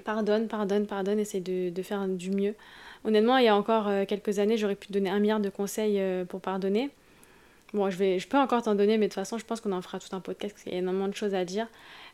pardonne, 0.04 0.48
pardonne, 0.48 0.86
pardonne, 0.86 1.20
essaie 1.20 1.40
de, 1.40 1.70
de, 1.70 1.82
faire 1.82 2.08
du 2.08 2.32
mieux. 2.32 2.56
Honnêtement, 3.06 3.38
il 3.38 3.46
y 3.46 3.48
a 3.48 3.56
encore 3.56 3.88
euh, 3.88 4.06
quelques 4.06 4.40
années, 4.40 4.58
j'aurais 4.58 4.76
pu 4.76 4.88
te 4.88 4.94
donner 4.94 5.10
un 5.10 5.20
milliard 5.20 5.40
de 5.40 5.50
conseils 5.50 6.00
euh, 6.00 6.26
pour 6.26 6.42
pardonner. 6.42 6.90
Bon, 7.74 7.90
je, 7.90 7.98
vais, 7.98 8.20
je 8.20 8.28
peux 8.28 8.38
encore 8.38 8.64
t'en 8.64 8.76
donner, 8.76 8.98
mais 8.98 9.08
de 9.08 9.12
toute 9.12 9.16
façon, 9.16 9.38
je 9.38 9.46
pense 9.46 9.62
qu'on 9.62 9.72
en 9.72 9.82
fera 9.82 10.00
tout 10.00 10.16
un 10.16 10.20
podcast 10.20 10.54
parce 10.54 10.64
qu'il 10.64 10.74
y 10.74 10.76
a 10.76 10.80
énormément 10.80 11.08
de 11.08 11.16
choses 11.16 11.36
à 11.36 11.46
dire. 11.46 11.68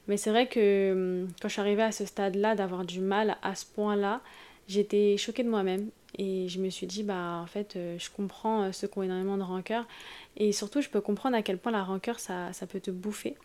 Mais 0.08 0.18
c'est 0.18 0.30
vrai 0.30 0.48
que 0.48 0.92
hum, 1.24 1.28
quand 1.42 1.48
je 1.48 1.54
suis 1.54 1.62
arrivée 1.62 1.84
à 1.84 1.92
ce 1.92 2.06
stade-là, 2.06 2.56
d'avoir 2.56 2.86
du 2.86 3.00
mal 3.00 3.38
à 3.42 3.56
ce 3.56 3.66
point-là, 3.66 4.22
j'étais 4.68 5.18
choquée 5.18 5.44
de 5.44 5.50
moi-même. 5.50 5.90
Et 6.18 6.48
je 6.48 6.60
me 6.60 6.70
suis 6.70 6.86
dit, 6.86 7.04
bah 7.04 7.40
en 7.42 7.48
fait, 7.48 7.76
euh, 7.76 7.98
je 7.98 8.10
comprends 8.12 8.72
ceux 8.72 8.88
qui 8.88 9.00
ont 9.00 9.04
énormément 9.04 9.38
de 9.38 9.44
rancœur. 9.44 9.86
Et 10.38 10.52
surtout, 10.52 10.82
je 10.82 10.90
peux 10.90 11.02
comprendre 11.02 11.36
à 11.36 11.42
quel 11.42 11.58
point 11.58 11.72
la 11.72 11.84
rancœur, 11.84 12.20
ça, 12.20 12.52
ça 12.54 12.66
peut 12.66 12.80
te 12.80 12.92
bouffer 12.92 13.36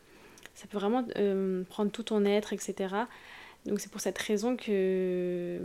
Ça 0.55 0.67
peut 0.67 0.79
vraiment 0.79 1.05
euh, 1.17 1.63
prendre 1.69 1.91
tout 1.91 2.03
ton 2.03 2.25
être, 2.25 2.53
etc. 2.53 2.95
Donc 3.67 3.81
c'est 3.81 3.91
pour 3.91 4.01
cette 4.01 4.19
raison 4.19 4.57
que 4.57 5.61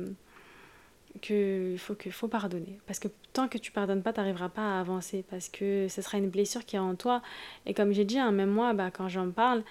qu'il 1.22 1.78
faut, 1.78 1.96
que, 1.96 2.10
faut 2.10 2.28
pardonner. 2.28 2.80
Parce 2.88 3.00
que 3.00 3.08
tant 3.34 3.48
que 3.48 3.58
tu 3.58 3.72
pardonnes 3.72 4.02
pas, 4.02 4.14
tu 4.14 4.20
n'arriveras 4.20 4.50
pas 4.50 4.78
à 4.78 4.80
avancer. 4.80 5.24
Parce 5.30 5.50
que 5.50 5.88
ce 5.90 6.02
sera 6.02 6.18
une 6.18 6.30
blessure 6.30 6.66
qui 6.66 6.76
est 6.76 6.80
en 6.80 6.96
toi. 6.96 7.22
Et 7.66 7.74
comme 7.74 7.92
j'ai 7.92 8.06
dit, 8.06 8.20
hein, 8.20 8.32
même 8.32 8.50
moi, 8.50 8.74
bah, 8.74 8.92
quand 8.92 9.10
j'en 9.10 9.30
parle, 9.32 9.64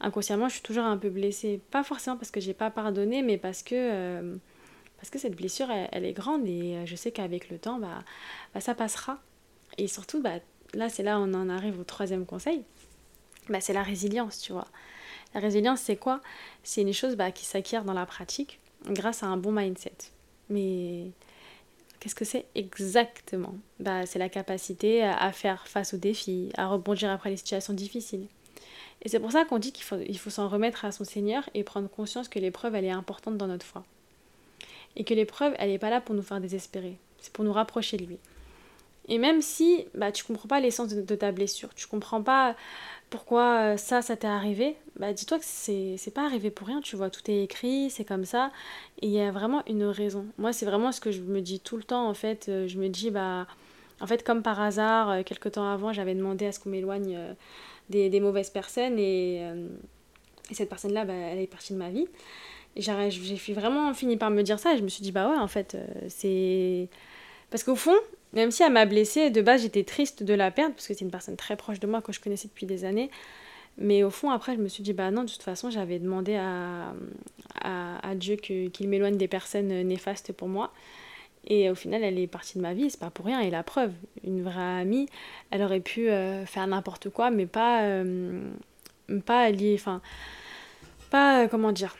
inconsciemment, 0.00 0.48
je 0.48 0.54
suis 0.54 0.62
toujours 0.62 0.84
un 0.84 0.96
peu 0.96 1.10
blessée. 1.10 1.60
Pas 1.70 1.84
forcément 1.84 2.16
parce 2.16 2.30
que 2.30 2.40
j'ai 2.40 2.54
pas 2.54 2.70
pardonné, 2.70 3.22
mais 3.22 3.38
parce 3.38 3.62
que, 3.62 3.74
euh, 3.74 4.36
parce 4.96 5.10
que 5.10 5.18
cette 5.18 5.36
blessure, 5.36 5.68
elle, 5.70 6.04
est 6.04 6.12
grande. 6.12 6.46
Et 6.46 6.76
euh, 6.76 6.86
je 6.86 6.96
sais 6.96 7.12
qu'avec 7.12 7.50
le 7.50 7.58
temps, 7.58 7.78
bah, 7.78 8.04
bah, 8.52 8.60
ça 8.60 8.74
passera. 8.74 9.18
Et 9.78 9.88
surtout, 9.88 10.20
bah, 10.20 10.38
là, 10.74 10.88
c'est 10.88 11.02
là 11.02 11.18
on 11.18 11.32
en 11.34 11.48
arrive 11.48 11.80
au 11.80 11.84
troisième 11.84 12.26
conseil. 12.26 12.64
Bah, 13.48 13.60
c'est 13.60 13.72
la 13.72 13.82
résilience, 13.82 14.40
tu 14.40 14.52
vois. 14.52 14.68
La 15.34 15.40
résilience, 15.40 15.80
c'est 15.80 15.96
quoi? 15.96 16.20
C'est 16.62 16.82
une 16.82 16.92
chose 16.92 17.16
bah, 17.16 17.32
qui 17.32 17.44
s'acquiert 17.44 17.84
dans 17.84 17.92
la 17.92 18.06
pratique 18.06 18.60
grâce 18.86 19.22
à 19.22 19.26
un 19.26 19.36
bon 19.36 19.52
mindset. 19.52 19.96
Mais 20.48 21.06
qu'est-ce 21.98 22.14
que 22.14 22.24
c'est 22.24 22.46
exactement? 22.54 23.54
Bah, 23.80 24.06
C'est 24.06 24.18
la 24.18 24.28
capacité 24.28 25.02
à 25.02 25.32
faire 25.32 25.66
face 25.66 25.94
aux 25.94 25.98
défis, 25.98 26.50
à 26.56 26.68
rebondir 26.68 27.10
après 27.10 27.30
les 27.30 27.36
situations 27.36 27.72
difficiles. 27.72 28.26
Et 29.02 29.08
c'est 29.08 29.20
pour 29.20 29.32
ça 29.32 29.44
qu'on 29.44 29.58
dit 29.58 29.72
qu'il 29.72 29.84
faut, 29.84 29.98
il 29.98 30.18
faut 30.18 30.30
s'en 30.30 30.48
remettre 30.48 30.84
à 30.84 30.92
son 30.92 31.04
Seigneur 31.04 31.48
et 31.54 31.62
prendre 31.62 31.88
conscience 31.88 32.28
que 32.28 32.38
l'épreuve, 32.38 32.74
elle 32.74 32.84
est 32.84 32.90
importante 32.90 33.36
dans 33.36 33.46
notre 33.46 33.66
foi. 33.66 33.84
Et 34.96 35.04
que 35.04 35.12
l'épreuve, 35.12 35.54
elle 35.58 35.70
n'est 35.70 35.78
pas 35.78 35.90
là 35.90 36.00
pour 36.00 36.14
nous 36.14 36.22
faire 36.22 36.40
désespérer, 36.40 36.96
c'est 37.20 37.32
pour 37.32 37.44
nous 37.44 37.52
rapprocher 37.52 37.96
de 37.96 38.04
lui. 38.04 38.18
Et 39.08 39.18
même 39.18 39.42
si 39.42 39.86
bah, 39.94 40.12
tu 40.12 40.24
comprends 40.24 40.48
pas 40.48 40.60
l'essence 40.60 40.88
de, 40.88 41.02
de, 41.02 41.14
ta 41.14 41.32
blessure, 41.32 41.74
tu 41.74 41.86
comprends 41.86 42.22
pas 42.22 42.56
pourquoi 43.14 43.76
ça, 43.76 44.02
ça 44.02 44.16
t'est 44.16 44.26
arrivé, 44.26 44.74
bah 44.96 45.12
dis-toi 45.12 45.38
que 45.38 45.44
c'est, 45.46 46.12
pas 46.12 46.26
arrivé 46.26 46.50
pour 46.50 46.66
rien, 46.66 46.80
tu 46.80 46.96
vois, 46.96 47.10
tout 47.10 47.30
est 47.30 47.44
écrit, 47.44 47.88
c'est 47.88 48.04
comme 48.04 48.24
ça, 48.24 48.50
et 49.02 49.06
il 49.06 49.12
y 49.12 49.20
a 49.20 49.30
vraiment 49.30 49.62
une 49.68 49.84
raison. 49.84 50.26
Moi, 50.36 50.52
c'est 50.52 50.66
vraiment 50.66 50.90
ce 50.90 51.00
que 51.00 51.12
je 51.12 51.20
me 51.20 51.40
dis 51.40 51.60
tout 51.60 51.76
le 51.76 51.84
temps, 51.84 52.08
en 52.08 52.14
fait, 52.14 52.46
euh, 52.48 52.66
je 52.66 52.76
me 52.76 52.88
dis, 52.88 53.12
bah, 53.12 53.46
en 54.00 54.08
fait, 54.08 54.24
comme 54.24 54.42
par 54.42 54.60
hasard, 54.60 55.10
euh, 55.10 55.22
quelques 55.22 55.52
temps 55.52 55.70
avant, 55.70 55.92
j'avais 55.92 56.16
demandé 56.16 56.46
à 56.46 56.50
ce 56.50 56.58
qu'on 56.58 56.70
m'éloigne 56.70 57.14
euh, 57.16 57.34
des, 57.88 58.10
des, 58.10 58.18
mauvaises 58.18 58.50
personnes, 58.50 58.98
et, 58.98 59.36
et 60.50 60.54
cette 60.54 60.68
personne-là, 60.68 61.04
bah, 61.04 61.14
elle 61.14 61.38
est 61.38 61.46
partie 61.46 61.72
de 61.72 61.78
ma 61.78 61.90
vie. 61.90 62.08
J'ai 62.74 63.54
vraiment 63.54 63.94
fini 63.94 64.16
par 64.16 64.30
me 64.30 64.42
dire 64.42 64.58
ça, 64.58 64.74
et 64.74 64.78
je 64.78 64.82
me 64.82 64.88
suis 64.88 65.02
dit, 65.04 65.12
bah 65.12 65.30
ouais, 65.30 65.38
en 65.38 65.46
fait, 65.46 65.76
c'est... 66.08 66.88
Parce 67.48 67.62
qu'au 67.62 67.76
fond, 67.76 67.94
même 68.34 68.50
si 68.50 68.62
elle 68.62 68.72
m'a 68.72 68.86
blessée, 68.86 69.30
de 69.30 69.40
base 69.40 69.62
j'étais 69.62 69.84
triste 69.84 70.22
de 70.22 70.34
la 70.34 70.50
perdre, 70.50 70.74
parce 70.74 70.86
que 70.86 70.94
c'est 70.94 71.04
une 71.04 71.10
personne 71.10 71.36
très 71.36 71.56
proche 71.56 71.80
de 71.80 71.86
moi 71.86 72.02
que 72.02 72.12
je 72.12 72.20
connaissais 72.20 72.48
depuis 72.48 72.66
des 72.66 72.84
années. 72.84 73.10
Mais 73.78 74.04
au 74.04 74.10
fond, 74.10 74.30
après, 74.30 74.54
je 74.54 74.60
me 74.60 74.68
suis 74.68 74.82
dit, 74.82 74.92
bah 74.92 75.10
non, 75.10 75.24
de 75.24 75.30
toute 75.30 75.42
façon, 75.42 75.70
j'avais 75.70 75.98
demandé 75.98 76.36
à, 76.36 76.92
Dieu 78.14 78.36
qu'il 78.36 78.88
m'éloigne 78.88 79.16
des 79.16 79.26
personnes 79.26 79.68
néfastes 79.68 80.32
pour 80.32 80.48
moi. 80.48 80.72
Et 81.46 81.68
au 81.70 81.74
final, 81.74 82.02
elle 82.04 82.18
est 82.18 82.26
partie 82.26 82.58
de 82.58 82.62
ma 82.62 82.72
vie, 82.72 82.88
c'est 82.90 83.00
pas 83.00 83.10
pour 83.10 83.26
rien. 83.26 83.40
Et 83.40 83.50
la 83.50 83.62
preuve, 83.62 83.92
une 84.24 84.42
vraie 84.42 84.80
amie, 84.80 85.08
elle 85.50 85.62
aurait 85.62 85.80
pu 85.80 86.08
euh, 86.08 86.46
faire 86.46 86.66
n'importe 86.66 87.10
quoi, 87.10 87.30
mais 87.30 87.46
pas, 87.46 87.82
euh, 87.82 88.50
pas 89.26 89.50
enfin, 89.74 90.00
pas, 91.10 91.44
euh, 91.44 91.48
comment 91.48 91.72
dire, 91.72 91.96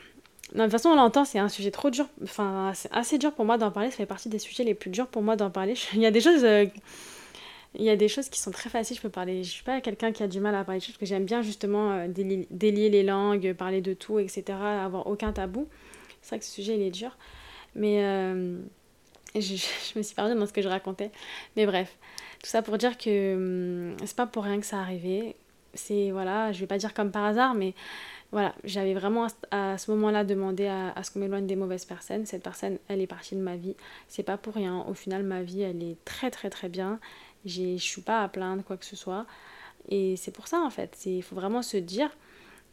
de 0.53 0.61
toute 0.61 0.71
façon, 0.71 0.89
on 0.89 0.95
l'entend, 0.95 1.25
c'est 1.25 1.39
un 1.39 1.49
sujet 1.49 1.71
trop 1.71 1.89
dur, 1.89 2.07
enfin, 2.23 2.71
c'est 2.75 2.91
assez 2.91 3.17
dur 3.17 3.33
pour 3.33 3.45
moi 3.45 3.57
d'en 3.57 3.71
parler, 3.71 3.89
ça 3.89 3.97
fait 3.97 4.05
partie 4.05 4.29
des 4.29 4.39
sujets 4.39 4.63
les 4.63 4.75
plus 4.75 4.89
durs 4.89 5.07
pour 5.07 5.21
moi 5.21 5.35
d'en 5.35 5.49
parler. 5.49 5.73
Il 5.93 6.01
y 6.01 6.05
a 6.05 6.11
des 6.11 6.21
choses, 6.21 6.43
euh, 6.45 6.65
il 7.77 7.83
y 7.83 7.89
a 7.89 7.97
des 7.97 8.07
choses 8.07 8.29
qui 8.29 8.39
sont 8.39 8.51
très 8.51 8.69
faciles, 8.69 8.95
je 8.95 9.01
peux 9.01 9.09
parler, 9.09 9.43
je 9.43 9.51
suis 9.51 9.63
pas 9.63 9.81
quelqu'un 9.81 10.13
qui 10.13 10.23
a 10.23 10.27
du 10.27 10.39
mal 10.39 10.55
à 10.55 10.63
parler 10.63 10.79
de 10.79 10.85
choses, 10.85 10.97
que 10.97 11.05
j'aime 11.05 11.25
bien 11.25 11.41
justement 11.41 11.91
euh, 11.91 12.07
délier, 12.07 12.89
les 12.89 13.03
langues, 13.03 13.53
parler 13.53 13.81
de 13.81 13.93
tout, 13.93 14.19
etc., 14.19 14.57
avoir 14.57 15.07
aucun 15.07 15.33
tabou. 15.33 15.67
C'est 16.21 16.29
vrai 16.29 16.39
que 16.39 16.45
ce 16.45 16.51
sujet, 16.51 16.75
il 16.75 16.81
est 16.81 16.91
dur, 16.91 17.17
mais 17.75 18.03
euh, 18.03 18.59
je, 19.35 19.41
je, 19.41 19.97
me 19.97 20.03
suis 20.03 20.15
perdue 20.15 20.35
dans 20.35 20.45
ce 20.45 20.53
que 20.53 20.61
je 20.61 20.69
racontais. 20.69 21.11
Mais 21.57 21.65
bref, 21.65 21.97
tout 22.41 22.49
ça 22.49 22.61
pour 22.61 22.77
dire 22.77 22.97
que 22.97 23.35
hum, 23.35 23.97
c'est 24.05 24.15
pas 24.15 24.27
pour 24.27 24.43
rien 24.43 24.59
que 24.59 24.65
ça 24.65 24.79
arrivé. 24.79 25.35
C'est, 25.73 26.11
voilà, 26.11 26.53
je 26.53 26.61
vais 26.61 26.67
pas 26.67 26.77
dire 26.77 26.93
comme 26.93 27.11
par 27.11 27.25
hasard, 27.25 27.53
mais 27.53 27.73
voilà, 28.31 28.53
j'avais 28.63 28.93
vraiment 28.93 29.27
à 29.51 29.77
ce 29.77 29.91
moment-là 29.91 30.23
demandé 30.23 30.67
à, 30.67 30.93
ce 31.03 31.11
qu'on 31.11 31.19
m'éloigne 31.19 31.47
des 31.47 31.55
mauvaises 31.55 31.85
personnes. 31.85 32.25
Cette 32.25 32.43
personne, 32.43 32.79
elle 32.87 33.01
est 33.01 33.07
partie 33.07 33.35
de 33.35 33.39
ma 33.39 33.55
vie. 33.55 33.75
C'est 34.07 34.23
pas 34.23 34.37
pour 34.37 34.55
rien. 34.55 34.83
Au 34.87 34.93
final, 34.93 35.23
ma 35.23 35.41
vie, 35.41 35.61
elle 35.61 35.83
est 35.83 35.97
très 36.05 36.31
très 36.31 36.49
très 36.49 36.67
bien. 36.67 36.99
Je 37.45 37.77
suis 37.77 38.01
pas 38.01 38.23
à 38.23 38.27
plaindre 38.27 38.63
quoi 38.63 38.77
que 38.77 38.85
ce 38.85 38.95
soit. 38.95 39.25
Et 39.89 40.15
c'est 40.17 40.31
pour 40.31 40.47
ça 40.47 40.59
en 40.59 40.69
fait. 40.69 41.05
Il 41.05 41.21
faut 41.21 41.35
vraiment 41.35 41.61
se 41.61 41.77
dire 41.77 42.09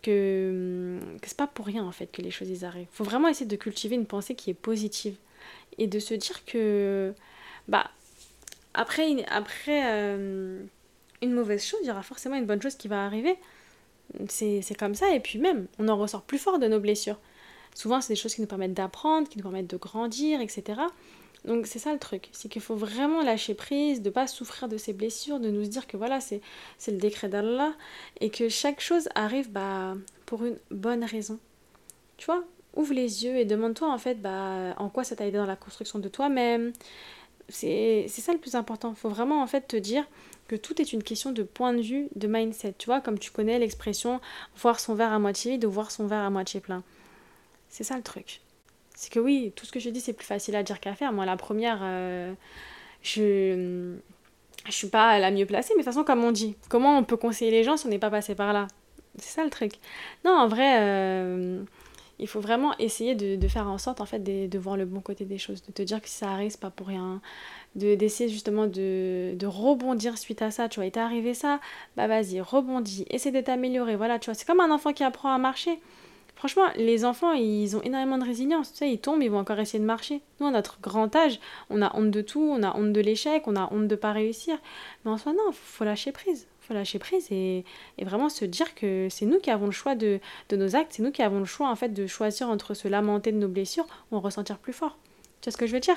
que, 0.03 0.99
que 1.21 1.29
c'est 1.29 1.37
pas 1.37 1.47
pour 1.47 1.67
rien 1.67 1.85
en 1.85 1.93
fait 1.93 2.07
que 2.07 2.23
les 2.23 2.31
choses 2.31 2.65
arrivent. 2.65 2.89
Il 2.91 2.97
faut 2.97 3.05
vraiment 3.05 3.29
essayer 3.29 3.47
de 3.47 3.57
cultiver 3.57 3.95
une 3.95 4.07
pensée 4.07 4.35
qui 4.35 4.51
est 4.51 4.55
positive 4.55 5.17
et 5.79 5.87
de 5.87 5.99
se 5.99 6.15
dire 6.15 6.45
que 6.45 7.15
bah 7.69 7.91
après, 8.75 9.25
après 9.29 9.83
euh, 9.85 10.63
une 11.21 11.33
mauvaise 11.33 11.65
chose, 11.65 11.81
il 11.83 11.89
y 11.89 11.91
aura 11.91 12.03
forcément 12.03 12.37
une 12.37 12.47
bonne 12.47 12.63
chose 12.63 12.75
qui 12.75 12.89
va 12.89 13.05
arriver. 13.05 13.37
C'est 14.29 14.77
comme 14.79 14.95
ça, 14.95 15.15
et 15.15 15.21
puis 15.21 15.39
même, 15.39 15.67
on 15.79 15.89
en 15.89 15.97
ressort 15.97 16.23
plus 16.23 16.39
fort 16.39 16.59
de 16.59 16.67
nos 16.67 16.81
blessures. 16.81 17.19
Souvent, 17.75 18.01
c'est 18.01 18.13
des 18.13 18.21
choses 18.21 18.35
qui 18.35 18.41
nous 18.41 18.47
permettent 18.47 18.75
d'apprendre, 18.75 19.29
qui 19.29 19.39
nous 19.39 19.43
permettent 19.43 19.71
de 19.71 19.77
grandir, 19.77 20.41
etc. 20.41 20.83
Donc 21.45 21.67
c'est 21.67 21.81
ça 21.81 21.93
le 21.93 21.99
truc, 21.99 22.29
c'est 22.31 22.49
qu'il 22.49 22.63
faut 22.63 22.77
vraiment 22.77 23.23
lâcher 23.23 23.55
prise, 23.55 24.01
de 24.01 24.11
pas 24.11 24.29
souffrir 24.29 24.69
de 24.69 24.77
ces 24.77 24.93
blessures, 24.93 25.41
de 25.41 25.51
nous 25.51 25.63
dire 25.63 25.89
que 25.89 25.97
voilà, 25.97 26.21
c'est 26.21 26.41
le 26.87 26.99
décret 26.99 27.29
d'Allah, 27.29 27.73
et 28.21 28.31
que 28.31 28.49
chaque 28.49 28.81
chose 28.81 29.09
arrive 29.15 29.51
bah, 29.51 29.95
pour 30.25 30.45
une 30.45 30.57
bonne 30.71 31.03
raison. 31.03 31.41
Tu 32.17 32.27
vois, 32.27 32.45
ouvre 32.75 32.95
les 32.95 33.25
yeux 33.25 33.37
et 33.37 33.45
demande-toi 33.45 33.93
en 33.93 33.99
fait 33.99 34.21
bah, 34.21 34.75
en 34.79 34.89
quoi 34.89 35.03
ça 35.03 35.17
t'a 35.17 35.27
aidé 35.27 35.39
dans 35.39 35.47
la 35.47 35.57
construction 35.57 35.99
de 35.99 36.09
toi-même. 36.09 36.73
C'est 37.49 38.07
ça 38.09 38.33
le 38.33 38.39
plus 38.39 38.55
important. 38.55 38.91
Il 38.91 38.97
faut 38.97 39.09
vraiment 39.09 39.43
en 39.43 39.47
fait 39.49 39.67
te 39.67 39.77
dire 39.77 40.07
que 40.53 40.57
tout 40.57 40.83
est 40.83 40.93
une 40.93 41.03
question 41.03 41.33
de 41.33 41.43
point 41.43 41.73
de 41.73 41.81
vue, 41.81 42.09
de 42.15 42.29
mindset. 42.29 42.75
Tu 42.77 42.85
vois, 42.85 43.01
comme 43.01 43.19
tu 43.19 43.31
connais 43.31 43.59
l'expression 43.59 44.21
voir 44.55 44.81
son 44.81 44.95
verre 44.95 45.13
à 45.13 45.19
moitié 45.19 45.53
vide 45.53 45.65
voir 45.65 45.91
son 45.91 46.07
verre 46.07 46.21
à 46.21 46.29
moitié 46.29 46.61
plein. 46.61 46.83
C'est 47.71 47.85
ça 47.85 47.97
le 47.97 48.03
truc. 48.03 48.43
C'est 48.95 49.11
que 49.11 49.19
oui, 49.19 49.55
tout 49.57 49.65
ce 49.65 49.73
que 49.73 49.81
je 49.81 49.89
dis, 49.89 50.03
c'est 50.03 50.13
plus 50.13 50.27
facile 50.27 50.55
à 50.55 50.63
dire 50.63 50.79
qu'à 50.79 50.95
faire. 50.95 51.11
Moi, 51.15 51.25
la 51.25 51.39
première, 51.39 51.79
euh, 51.81 52.35
je 53.01 53.97
je 54.67 54.73
suis 54.73 54.89
pas 54.89 55.19
la 55.19 55.31
mieux 55.31 55.47
placée, 55.47 55.73
mais 55.75 55.83
de 55.83 55.85
toute 55.85 55.95
façon, 55.95 56.05
comme 56.05 56.23
on 56.23 56.33
dit, 56.33 56.55
comment 56.69 56.99
on 56.99 57.03
peut 57.03 57.17
conseiller 57.17 57.51
les 57.51 57.65
gens 57.65 57.79
si 57.79 57.87
on 57.87 57.89
n'est 57.89 57.99
pas 57.99 58.11
passé 58.11 58.35
par 58.35 58.53
là? 58.53 58.69
C'est 59.17 59.31
ça 59.31 59.45
le 59.45 59.51
truc. 59.51 59.73
Non, 60.27 60.33
en 60.33 60.49
vrai, 60.49 60.81
euh, 60.81 61.63
il 62.19 62.29
faut 62.29 62.41
vraiment 62.41 62.77
essayer 62.79 63.15
de, 63.15 63.49
faire 63.49 63.69
en 63.69 63.79
sorte 63.79 64.01
en 64.01 64.07
fait 64.07 64.21
de, 64.21 64.59
voir 64.59 64.77
le 64.77 64.85
bon 64.85 65.01
côté 65.01 65.25
des 65.25 65.39
choses, 65.39 65.63
de 65.63 65.73
te 65.73 65.83
dire 65.83 66.01
que 66.01 66.09
ça 66.09 66.31
arrive, 66.31 66.51
c'est 66.51 66.61
pas 66.61 66.71
pour 66.71 66.87
rien, 66.87 67.21
d'essayer 67.75 68.29
justement 68.29 68.67
de, 68.67 69.35
de, 69.35 69.47
rebondir 69.47 70.19
suite 70.19 70.43
à 70.43 70.51
ça, 70.51 70.69
tu 70.69 70.77
vois, 70.81 70.87
il 70.87 70.93
t'est 70.93 71.01
arrivé 71.01 71.35
ça, 71.35 71.61
bah 71.97 72.07
vas-y, 72.07 72.41
rebondis, 72.41 73.05
essaie 73.11 73.33
de 73.33 73.41
t'améliorer, 73.41 73.97
voilà, 73.97 74.19
tu 74.19 74.27
vois, 74.27 74.35
c'est 74.35 74.47
comme 74.47 74.61
un 74.61 74.71
enfant 74.71 74.93
qui 74.93 75.05
apprend 75.05 75.33
à 75.33 75.39
marcher. 75.39 75.79
Franchement, 76.35 76.67
les 76.75 77.05
enfants, 77.05 77.33
ils 77.35 77.77
ont 77.77 77.83
énormément 77.83 78.19
de 78.19 78.25
résilience. 78.25 78.73
Tu 78.73 78.79
sais, 78.79 78.91
ils 78.91 78.99
tombent, 78.99 79.23
ils 79.23 79.31
vont 79.31 79.39
encore 79.39 79.61
essayer 79.61 79.79
de 79.79 79.85
marcher. 79.85 80.23
Nous, 80.41 80.47
à 80.49 80.51
notre 80.51 80.81
grand 80.81 81.15
âge, 81.15 81.39
on 81.71 81.81
a 81.83 81.97
honte 81.97 82.11
de 82.11 82.21
tout, 82.21 82.41
on 82.43 82.65
a 82.65 82.77
honte 82.77 82.93
de 82.93 83.01
l'échec, 83.01 83.45
on 83.47 83.55
a 83.55 83.73
honte 83.73 83.87
de 83.87 83.95
pas 83.95 84.11
réussir. 84.11 84.59
Mais 85.05 85.13
en 85.13 85.19
soi, 85.19 85.35
non, 85.35 85.53
faut 85.53 85.85
lâcher 85.85 86.11
prise 86.11 86.49
lâcher 86.73 86.99
prise 86.99 87.31
et, 87.31 87.65
vraiment 88.01 88.29
se 88.29 88.45
dire 88.45 88.75
que 88.75 89.09
c'est 89.11 89.27
nous 89.27 89.39
qui 89.39 89.51
avons 89.51 89.67
le 89.67 89.73
choix 89.73 89.95
de, 89.95 90.21
nos 90.51 90.77
actes, 90.77 90.93
c'est 90.93 91.03
nous 91.03 91.13
qui 91.13 91.23
avons 91.23 91.39
le 91.39 91.45
choix 91.45 91.71
en 91.71 91.77
fait 91.77 91.91
de 91.91 92.07
choisir 92.07 92.49
entre 92.49 92.75
se 92.75 92.89
lamenter 92.89 93.33
de 93.33 93.39
nos 93.39 93.49
blessures 93.49 93.87
ou 94.11 94.17
en 94.17 94.21
ressentir 94.21 94.59
plus 94.59 94.73
fort. 94.73 94.99
Tu 95.41 95.49
vois 95.49 95.53
ce 95.53 95.57
que 95.57 95.67
je 95.67 95.73
veux 95.73 95.81
dire? 95.81 95.97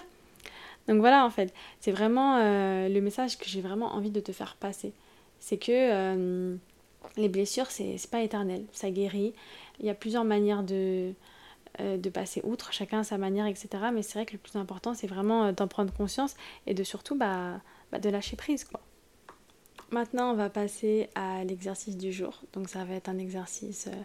Donc 0.87 0.99
voilà 0.99 1.25
en 1.25 1.29
fait, 1.29 1.53
c'est 1.79 1.91
vraiment 1.91 2.37
euh, 2.37 2.89
le 2.89 3.01
message 3.01 3.37
que 3.37 3.45
j'ai 3.45 3.61
vraiment 3.61 3.93
envie 3.93 4.11
de 4.11 4.19
te 4.19 4.31
faire 4.31 4.55
passer. 4.55 4.93
C'est 5.39 5.57
que 5.57 5.71
euh, 5.71 6.55
les 7.17 7.29
blessures, 7.29 7.71
c'est 7.71 7.99
pas 8.09 8.21
éternel, 8.21 8.63
ça 8.71 8.89
guérit. 8.91 9.33
Il 9.79 9.85
y 9.85 9.89
a 9.89 9.95
plusieurs 9.95 10.23
manières 10.23 10.63
de, 10.63 11.13
euh, 11.79 11.97
de 11.97 12.09
passer 12.09 12.41
outre, 12.43 12.71
chacun 12.71 12.99
a 12.99 13.03
sa 13.03 13.17
manière, 13.17 13.47
etc. 13.47 13.67
Mais 13.93 14.03
c'est 14.03 14.13
vrai 14.13 14.25
que 14.25 14.33
le 14.33 14.37
plus 14.37 14.55
important, 14.57 14.93
c'est 14.93 15.07
vraiment 15.07 15.51
d'en 15.51 15.67
prendre 15.67 15.91
conscience 15.93 16.35
et 16.67 16.73
de 16.73 16.83
surtout 16.83 17.15
bah, 17.15 17.59
bah 17.91 17.99
de 17.99 18.09
lâcher 18.09 18.35
prise 18.35 18.63
quoi. 18.63 18.79
Maintenant, 19.91 20.31
on 20.31 20.35
va 20.35 20.49
passer 20.49 21.09
à 21.15 21.43
l'exercice 21.43 21.97
du 21.97 22.11
jour. 22.11 22.41
Donc, 22.53 22.69
ça 22.69 22.83
va 22.85 22.95
être 22.95 23.09
un 23.09 23.17
exercice 23.17 23.87
euh, 23.87 24.01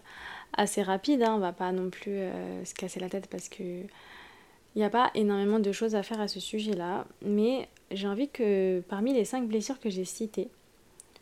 assez 0.52 0.82
rapide. 0.82 1.22
Hein. 1.22 1.34
On 1.34 1.38
va 1.38 1.52
pas 1.52 1.72
non 1.72 1.90
plus 1.90 2.12
euh, 2.12 2.64
se 2.64 2.74
casser 2.74 3.00
la 3.00 3.08
tête 3.08 3.28
parce 3.28 3.48
que 3.48 3.82
il 4.76 4.78
n'y 4.78 4.84
a 4.84 4.90
pas 4.90 5.10
énormément 5.14 5.58
de 5.58 5.72
choses 5.72 5.96
à 5.96 6.02
faire 6.02 6.20
à 6.20 6.28
ce 6.28 6.38
sujet-là. 6.38 7.06
Mais 7.22 7.68
j'ai 7.90 8.06
envie 8.06 8.28
que 8.28 8.80
parmi 8.88 9.12
les 9.12 9.24
cinq 9.24 9.48
blessures 9.48 9.80
que 9.80 9.90
j'ai 9.90 10.04
citées, 10.04 10.48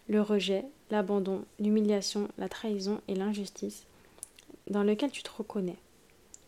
le 0.09 0.21
rejet, 0.21 0.65
l'abandon, 0.91 1.45
l'humiliation, 1.59 2.29
la 2.39 2.49
trahison 2.49 3.01
et 3.09 3.15
l'injustice, 3.15 3.85
dans 4.69 4.83
lequel 4.83 5.11
tu 5.11 5.23
te 5.23 5.31
reconnais. 5.31 5.77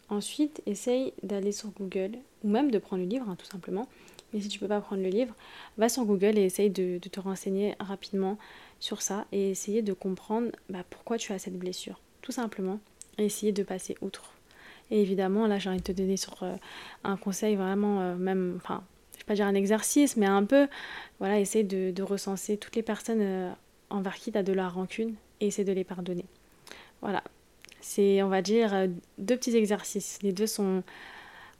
Ensuite, 0.08 0.60
essaye 0.66 1.12
d'aller 1.22 1.52
sur 1.52 1.70
Google 1.70 2.18
ou 2.42 2.48
même 2.48 2.70
de 2.70 2.78
prendre 2.78 3.02
le 3.02 3.08
livre, 3.08 3.28
hein, 3.28 3.36
tout 3.38 3.46
simplement, 3.46 3.86
mais 4.32 4.40
si 4.40 4.48
tu 4.48 4.58
peux 4.58 4.68
pas 4.68 4.80
prendre 4.80 5.02
le 5.02 5.08
livre, 5.08 5.34
va 5.78 5.88
sur 5.88 6.04
Google 6.04 6.38
et 6.38 6.44
essaye 6.44 6.70
de, 6.70 6.98
te 6.98 7.20
renseigner 7.20 7.74
rapidement 7.80 8.38
sur 8.78 9.02
ça 9.02 9.26
et 9.32 9.50
essayer 9.50 9.82
de 9.82 9.92
comprendre 9.92 10.50
bah, 10.68 10.84
pourquoi 10.88 11.18
tu 11.18 11.32
as 11.32 11.38
cette 11.38 11.58
blessure. 11.58 12.00
tout 12.22 12.32
simplement, 12.32 12.80
et 13.18 13.24
essayer 13.24 13.52
de 13.52 13.62
passer 13.62 13.96
outre. 14.00 14.32
Et 14.90 15.00
évidemment, 15.00 15.46
là, 15.46 15.58
j'ai 15.58 15.70
envie 15.70 15.78
de 15.78 15.84
te 15.84 15.92
donner 15.92 16.16
sur 16.16 16.42
euh, 16.42 16.56
un 17.04 17.16
conseil 17.16 17.56
vraiment, 17.56 18.00
euh, 18.00 18.16
même, 18.16 18.54
enfin, 18.56 18.82
je 19.14 19.18
vais 19.18 19.24
pas 19.24 19.34
dire 19.34 19.46
un 19.46 19.54
exercice, 19.54 20.16
mais 20.16 20.26
un 20.26 20.44
peu, 20.44 20.68
voilà, 21.18 21.38
essayer 21.38 21.64
de, 21.64 22.02
recenser 22.02 22.56
toutes 22.56 22.76
les 22.76 22.82
personnes 22.82 23.20
euh, 23.20 23.50
envers 23.88 24.16
qui 24.16 24.32
tu 24.32 24.38
as 24.38 24.42
de 24.42 24.52
la 24.52 24.68
rancune 24.68 25.14
et 25.40 25.46
essayer 25.46 25.64
de 25.64 25.72
les 25.72 25.84
pardonner. 25.84 26.24
Voilà, 27.02 27.22
c'est, 27.80 28.22
on 28.22 28.28
va 28.28 28.42
dire, 28.42 28.88
deux 29.18 29.36
petits 29.36 29.56
exercices. 29.56 30.18
Les 30.22 30.32
deux 30.32 30.46
sont 30.46 30.82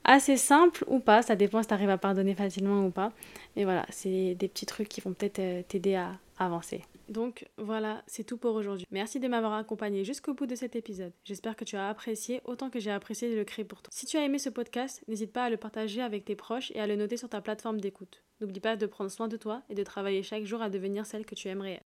assez 0.04 0.36
simples 0.36 0.84
ou 0.86 1.00
pas, 1.00 1.22
ça 1.22 1.36
dépend 1.36 1.62
si 1.62 1.68
tu 1.68 1.74
arrives 1.74 1.90
à 1.90 1.98
pardonner 1.98 2.34
facilement 2.34 2.84
ou 2.84 2.90
pas. 2.90 3.12
Mais 3.56 3.64
voilà, 3.64 3.86
c'est 3.90 4.34
des 4.34 4.48
petits 4.48 4.66
trucs 4.66 4.88
qui 4.88 5.00
vont 5.00 5.12
peut-être 5.12 5.66
t'aider 5.68 5.94
à 5.94 6.18
avancer. 6.38 6.82
Donc 7.08 7.46
voilà, 7.58 8.02
c'est 8.06 8.24
tout 8.24 8.36
pour 8.36 8.54
aujourd'hui. 8.54 8.86
Merci 8.90 9.18
de 9.18 9.28
m'avoir 9.28 9.54
accompagné 9.54 10.04
jusqu'au 10.04 10.32
bout 10.32 10.46
de 10.46 10.54
cet 10.54 10.76
épisode. 10.76 11.12
J'espère 11.24 11.56
que 11.56 11.64
tu 11.64 11.76
as 11.76 11.88
apprécié 11.88 12.40
autant 12.44 12.70
que 12.70 12.78
j'ai 12.78 12.92
apprécié 12.92 13.30
de 13.30 13.36
le 13.36 13.44
créer 13.44 13.64
pour 13.64 13.82
toi. 13.82 13.90
Si 13.92 14.06
tu 14.06 14.16
as 14.16 14.24
aimé 14.24 14.38
ce 14.38 14.48
podcast, 14.48 15.02
n'hésite 15.08 15.32
pas 15.32 15.44
à 15.44 15.50
le 15.50 15.56
partager 15.56 16.02
avec 16.02 16.24
tes 16.24 16.36
proches 16.36 16.70
et 16.70 16.80
à 16.80 16.86
le 16.86 16.96
noter 16.96 17.16
sur 17.16 17.28
ta 17.28 17.40
plateforme 17.40 17.80
d'écoute. 17.80 18.22
N'oublie 18.40 18.60
pas 18.60 18.76
de 18.76 18.86
prendre 18.86 19.10
soin 19.10 19.28
de 19.28 19.36
toi 19.36 19.62
et 19.68 19.74
de 19.74 19.82
travailler 19.82 20.22
chaque 20.22 20.44
jour 20.44 20.62
à 20.62 20.70
devenir 20.70 21.04
celle 21.04 21.26
que 21.26 21.34
tu 21.34 21.48
aimerais 21.48 21.74
être. 21.74 21.89